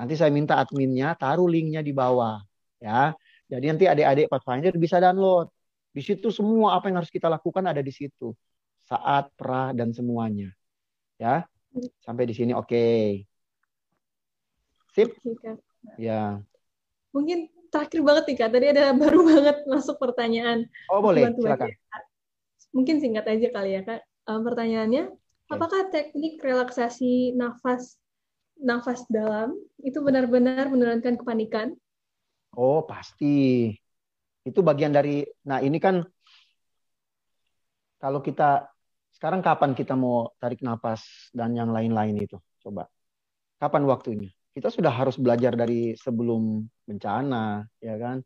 [0.00, 2.40] Nanti saya minta adminnya taruh linknya di bawah,
[2.80, 3.12] ya.
[3.50, 5.50] Jadi nanti adik-adik Pathfinder bisa download.
[5.90, 8.32] Di situ semua apa yang harus kita lakukan ada di situ.
[8.86, 10.54] Saat, pra, dan semuanya.
[11.20, 11.44] Ya.
[12.00, 12.64] Sampai di sini oke.
[12.64, 13.28] Okay.
[14.96, 15.12] Sip.
[16.00, 16.40] Ya.
[17.12, 18.50] Mungkin terakhir banget nih Kak.
[18.56, 20.64] Tadi ada baru banget masuk pertanyaan.
[20.88, 21.68] Oh boleh, Bantu silakan.
[22.72, 24.00] Mungkin singkat aja kali ya Kak.
[24.24, 25.52] Um, pertanyaannya, okay.
[25.52, 28.00] apakah teknik relaksasi nafas
[28.60, 31.76] nafas dalam itu benar-benar menurunkan kepanikan?
[32.56, 33.68] Oh pasti.
[34.40, 36.00] Itu bagian dari, nah ini kan
[38.00, 38.72] kalau kita
[39.20, 42.40] sekarang kapan kita mau tarik nafas dan yang lain-lain itu?
[42.64, 42.88] Coba.
[43.60, 44.32] Kapan waktunya?
[44.54, 48.18] kita sudah harus belajar dari sebelum bencana, ya kan?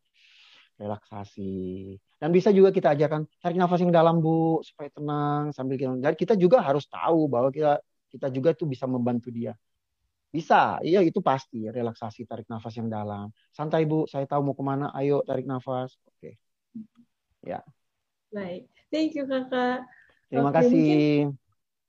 [0.81, 1.95] Relaksasi.
[2.19, 5.93] Dan bisa juga kita ajarkan tarik nafas yang dalam bu supaya tenang sambil kita.
[6.01, 7.79] Dan kita juga harus tahu bahwa kita
[8.09, 9.53] kita juga tuh bisa membantu dia.
[10.35, 13.31] Bisa, iya itu pasti relaksasi tarik nafas yang dalam.
[13.55, 15.95] Santai bu, saya tahu mau ke mana, ayo tarik nafas.
[16.11, 16.35] Oke,
[17.47, 17.63] ya.
[18.35, 19.87] Baik, thank you kakak.
[20.35, 21.31] Terima Oke, kasih.
[21.31, 21.43] Mungkin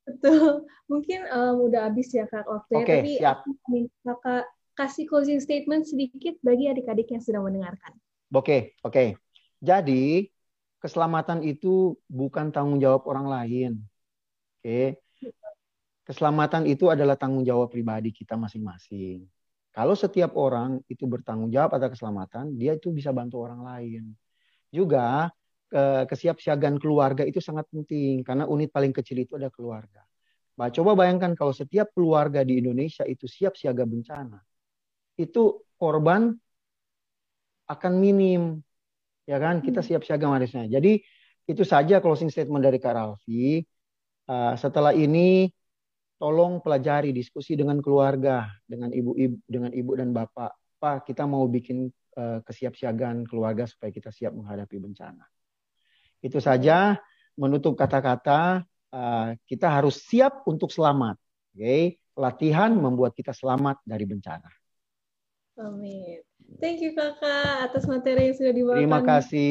[0.06, 0.50] Betul.
[0.86, 3.36] Mungkin um, udah habis ya Kak waktunya, okay, tapi siap.
[3.42, 4.44] aku minta Kakak
[4.78, 7.90] kasih closing statement sedikit bagi adik-adik yang sedang mendengarkan.
[8.30, 8.94] Oke, okay, oke.
[8.94, 9.08] Okay.
[9.58, 10.30] Jadi,
[10.78, 13.72] keselamatan itu bukan tanggung jawab orang lain.
[14.62, 15.02] Oke.
[15.02, 15.34] Okay.
[16.06, 19.26] Keselamatan itu adalah tanggung jawab pribadi kita masing-masing.
[19.74, 24.14] Kalau setiap orang itu bertanggung jawab atas keselamatan, dia itu bisa bantu orang lain.
[24.70, 25.34] Juga
[26.06, 30.06] kesiapsiagaan keluarga itu sangat penting karena unit paling kecil itu ada keluarga.
[30.56, 34.40] Bah, coba bayangkan kalau setiap keluarga di Indonesia itu siap siaga bencana,
[35.20, 36.32] itu korban
[37.68, 38.64] akan minim,
[39.28, 39.60] ya kan?
[39.60, 39.88] Kita hmm.
[39.92, 40.64] siap siaga marisnya.
[40.64, 40.96] Jadi
[41.44, 43.60] itu saja closing statement dari Kak Ralfi.
[44.26, 45.52] Uh, setelah ini
[46.16, 50.56] tolong pelajari diskusi dengan keluarga, dengan ibu-ibu, dengan ibu dan bapak.
[50.80, 55.24] Pak, kita mau bikin uh, kesiapsiagaan keluarga supaya kita siap menghadapi bencana.
[56.26, 56.98] Itu saja
[57.38, 61.14] menutup kata-kata uh, kita harus siap untuk selamat.
[61.54, 61.82] Oke, okay?
[62.18, 64.50] latihan membuat kita selamat dari bencana.
[65.56, 66.20] Amin.
[66.60, 68.80] Thank you kakak atas materi yang sudah dibawakan.
[68.82, 69.48] Terima kasih.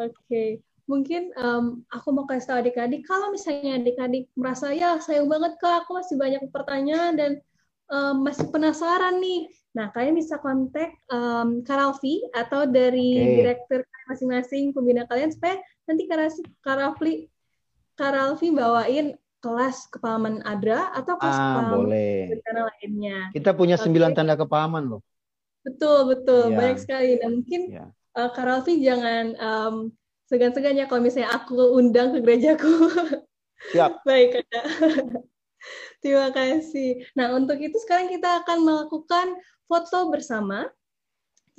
[0.00, 0.48] Oke, okay.
[0.84, 5.84] mungkin um, aku mau kasih tahu adik-adik kalau misalnya adik-adik merasa ya sayang banget kak,
[5.84, 7.30] aku masih banyak pertanyaan dan
[7.90, 13.36] um, masih penasaran nih, nah kalian bisa kontak um, Karalfi atau dari okay.
[13.42, 13.80] direktur
[14.10, 17.30] masing-masing pembina kalian supaya nanti Karalfi
[17.94, 21.80] Karalfi bawain kelas kepahaman ADRA atau kelas ah, kepahaman
[22.28, 23.18] bencana lainnya.
[23.32, 25.00] Kita punya sembilan tanda kepahaman loh.
[25.64, 26.56] Betul betul ya.
[26.56, 27.20] banyak sekali.
[27.20, 27.86] Nah mungkin ya.
[28.16, 29.74] uh, Karalfi jangan um,
[30.28, 32.72] segan-segan ya kalau misalnya aku undang ke gerejaku.
[33.72, 34.00] Siap.
[34.08, 34.60] Baik ada.
[36.00, 37.04] Terima kasih.
[37.12, 39.36] Nah, untuk itu sekarang kita akan melakukan
[39.68, 40.64] foto bersama.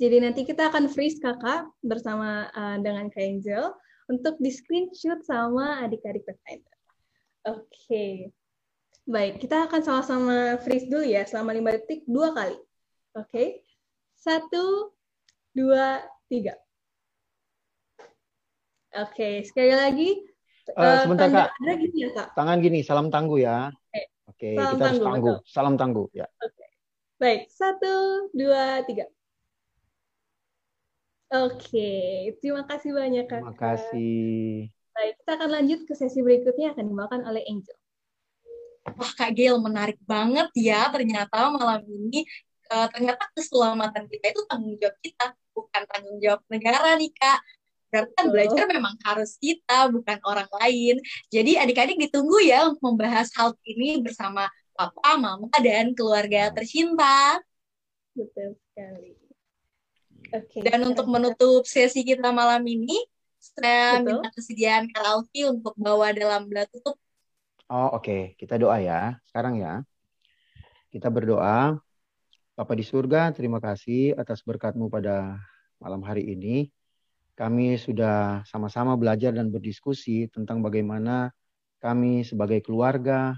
[0.02, 3.70] Jadi nanti kita akan freeze kakak bersama uh, dengan Kak Angel
[4.10, 6.76] untuk di screenshot sama adik-adik Pathfinder.
[7.46, 7.62] Oke.
[7.70, 8.14] Okay.
[9.06, 12.58] Baik, kita akan sama-sama freeze dulu ya selama lima detik dua kali.
[13.14, 13.30] Oke.
[13.30, 13.48] Okay.
[14.18, 14.90] Satu,
[15.54, 16.58] dua, tiga.
[18.92, 19.34] Oke, okay.
[19.46, 20.10] sekali lagi
[20.78, 21.48] Uh, sebentar kak.
[21.58, 22.28] gini ya kak.
[22.38, 23.74] Tangan gini, salam tangguh ya.
[23.74, 24.04] Oke, okay.
[24.30, 25.36] Okay, kita harus tangguh.
[25.40, 25.50] Betul.
[25.50, 26.26] Salam tangguh ya.
[26.38, 26.54] Oke.
[26.54, 26.70] Okay.
[27.22, 27.94] Baik, satu,
[28.34, 29.06] dua, tiga.
[31.32, 31.90] Oke,
[32.44, 33.40] terima kasih banyak kak.
[33.40, 34.68] Terima kasih.
[34.92, 37.78] Baik, kita akan lanjut ke sesi berikutnya akan dibawakan oleh Angel.
[38.82, 42.26] Wah Kak Gail, menarik banget ya ternyata malam ini
[42.68, 47.40] uh, ternyata keselamatan kita itu tanggung jawab kita, bukan tanggung jawab negara nih Kak.
[47.92, 50.96] Berarti kan belajar memang harus kita, bukan orang lain.
[51.28, 57.36] Jadi adik-adik ditunggu ya untuk membahas hal ini bersama papa, mama, dan keluarga tercinta.
[58.16, 59.12] Betul sekali.
[60.32, 60.64] Okay.
[60.64, 62.96] Dan untuk menutup sesi kita malam ini,
[63.36, 64.24] saya Betul.
[64.24, 66.96] minta kesediaan Kak Alfi untuk bawa dalam belah tutup.
[67.68, 68.22] Oh oke, okay.
[68.40, 69.20] kita doa ya.
[69.28, 69.84] Sekarang ya.
[70.88, 71.76] Kita berdoa.
[72.56, 75.36] Bapak di surga, terima kasih atas berkatmu pada
[75.76, 76.72] malam hari ini
[77.32, 81.32] kami sudah sama-sama belajar dan berdiskusi tentang bagaimana
[81.80, 83.34] kami sebagai keluarga,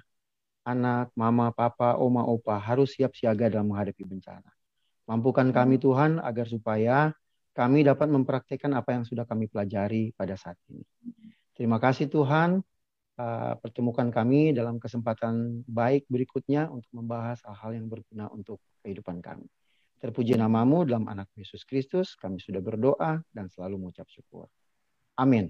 [0.66, 4.50] anak, mama, papa, oma, opa harus siap siaga dalam menghadapi bencana.
[5.04, 7.12] Mampukan kami Tuhan agar supaya
[7.54, 10.82] kami dapat mempraktekkan apa yang sudah kami pelajari pada saat ini.
[11.54, 12.58] Terima kasih Tuhan,
[13.20, 19.46] uh, pertemukan kami dalam kesempatan baik berikutnya untuk membahas hal-hal yang berguna untuk kehidupan kami.
[20.04, 22.12] Terpuji namamu dalam anak Yesus Kristus.
[22.20, 24.52] Kami sudah berdoa dan selalu mengucap syukur.
[25.16, 25.48] Amin.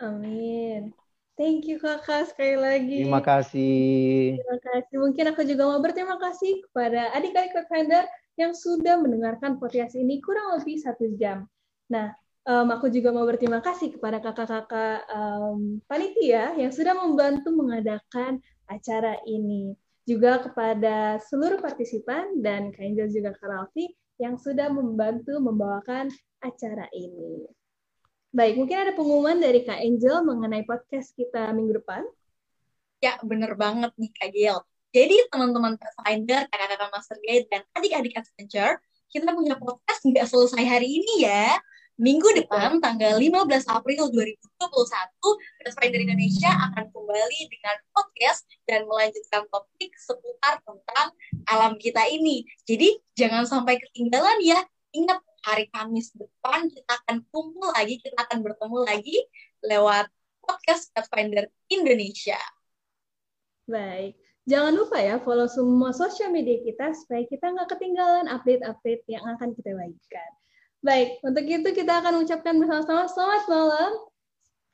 [0.00, 0.96] Amin.
[1.36, 3.04] Thank you kakak sekali lagi.
[3.04, 4.40] Terima kasih.
[4.40, 4.96] Terima kasih.
[4.96, 8.08] Mungkin aku juga mau berterima kasih kepada adik-adik Pathfinder
[8.40, 11.44] yang sudah mendengarkan podcast ini kurang lebih satu jam.
[11.92, 12.16] Nah,
[12.48, 18.40] um, aku juga mau berterima kasih kepada kakak-kakak um, panitia yang sudah membantu mengadakan
[18.72, 23.88] acara ini juga kepada seluruh partisipan dan Kak Angel juga Kak Ralfi
[24.20, 26.12] yang sudah membantu membawakan
[26.44, 27.48] acara ini.
[28.34, 32.04] Baik, mungkin ada pengumuman dari Kak Angel mengenai podcast kita minggu depan.
[33.00, 34.58] Ya, bener banget nih Kak Gil.
[34.94, 38.78] Jadi teman-teman Pathfinder, kakak-kakak Master Guide, dan adik-adik Adventure,
[39.10, 41.58] kita punya podcast nggak selesai hari ini ya.
[41.94, 44.42] Minggu depan, tanggal 15 April 2021,
[45.62, 51.14] Pathfinder Indonesia akan kembali dengan podcast dan melanjutkan topik seputar tentang
[51.46, 52.42] alam kita ini.
[52.66, 54.58] Jadi, jangan sampai ketinggalan ya.
[54.90, 59.16] Ingat, hari Kamis depan kita akan kumpul lagi, kita akan bertemu lagi
[59.62, 60.10] lewat
[60.42, 62.42] podcast Pathfinder Indonesia.
[63.70, 64.18] Baik.
[64.50, 69.54] Jangan lupa ya follow semua sosial media kita supaya kita nggak ketinggalan update-update yang akan
[69.54, 70.30] kita bagikan.
[70.84, 73.90] Baik, untuk itu kita akan mengucapkan bersama-sama selamat malam.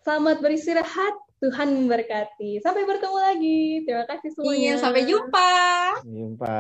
[0.03, 1.15] Selamat beristirahat.
[1.41, 2.61] Tuhan memberkati.
[2.61, 3.87] Sampai bertemu lagi.
[3.87, 4.59] Terima kasih semuanya.
[4.59, 5.53] Iya, sampai jumpa.
[6.03, 6.59] Sampai jumpa.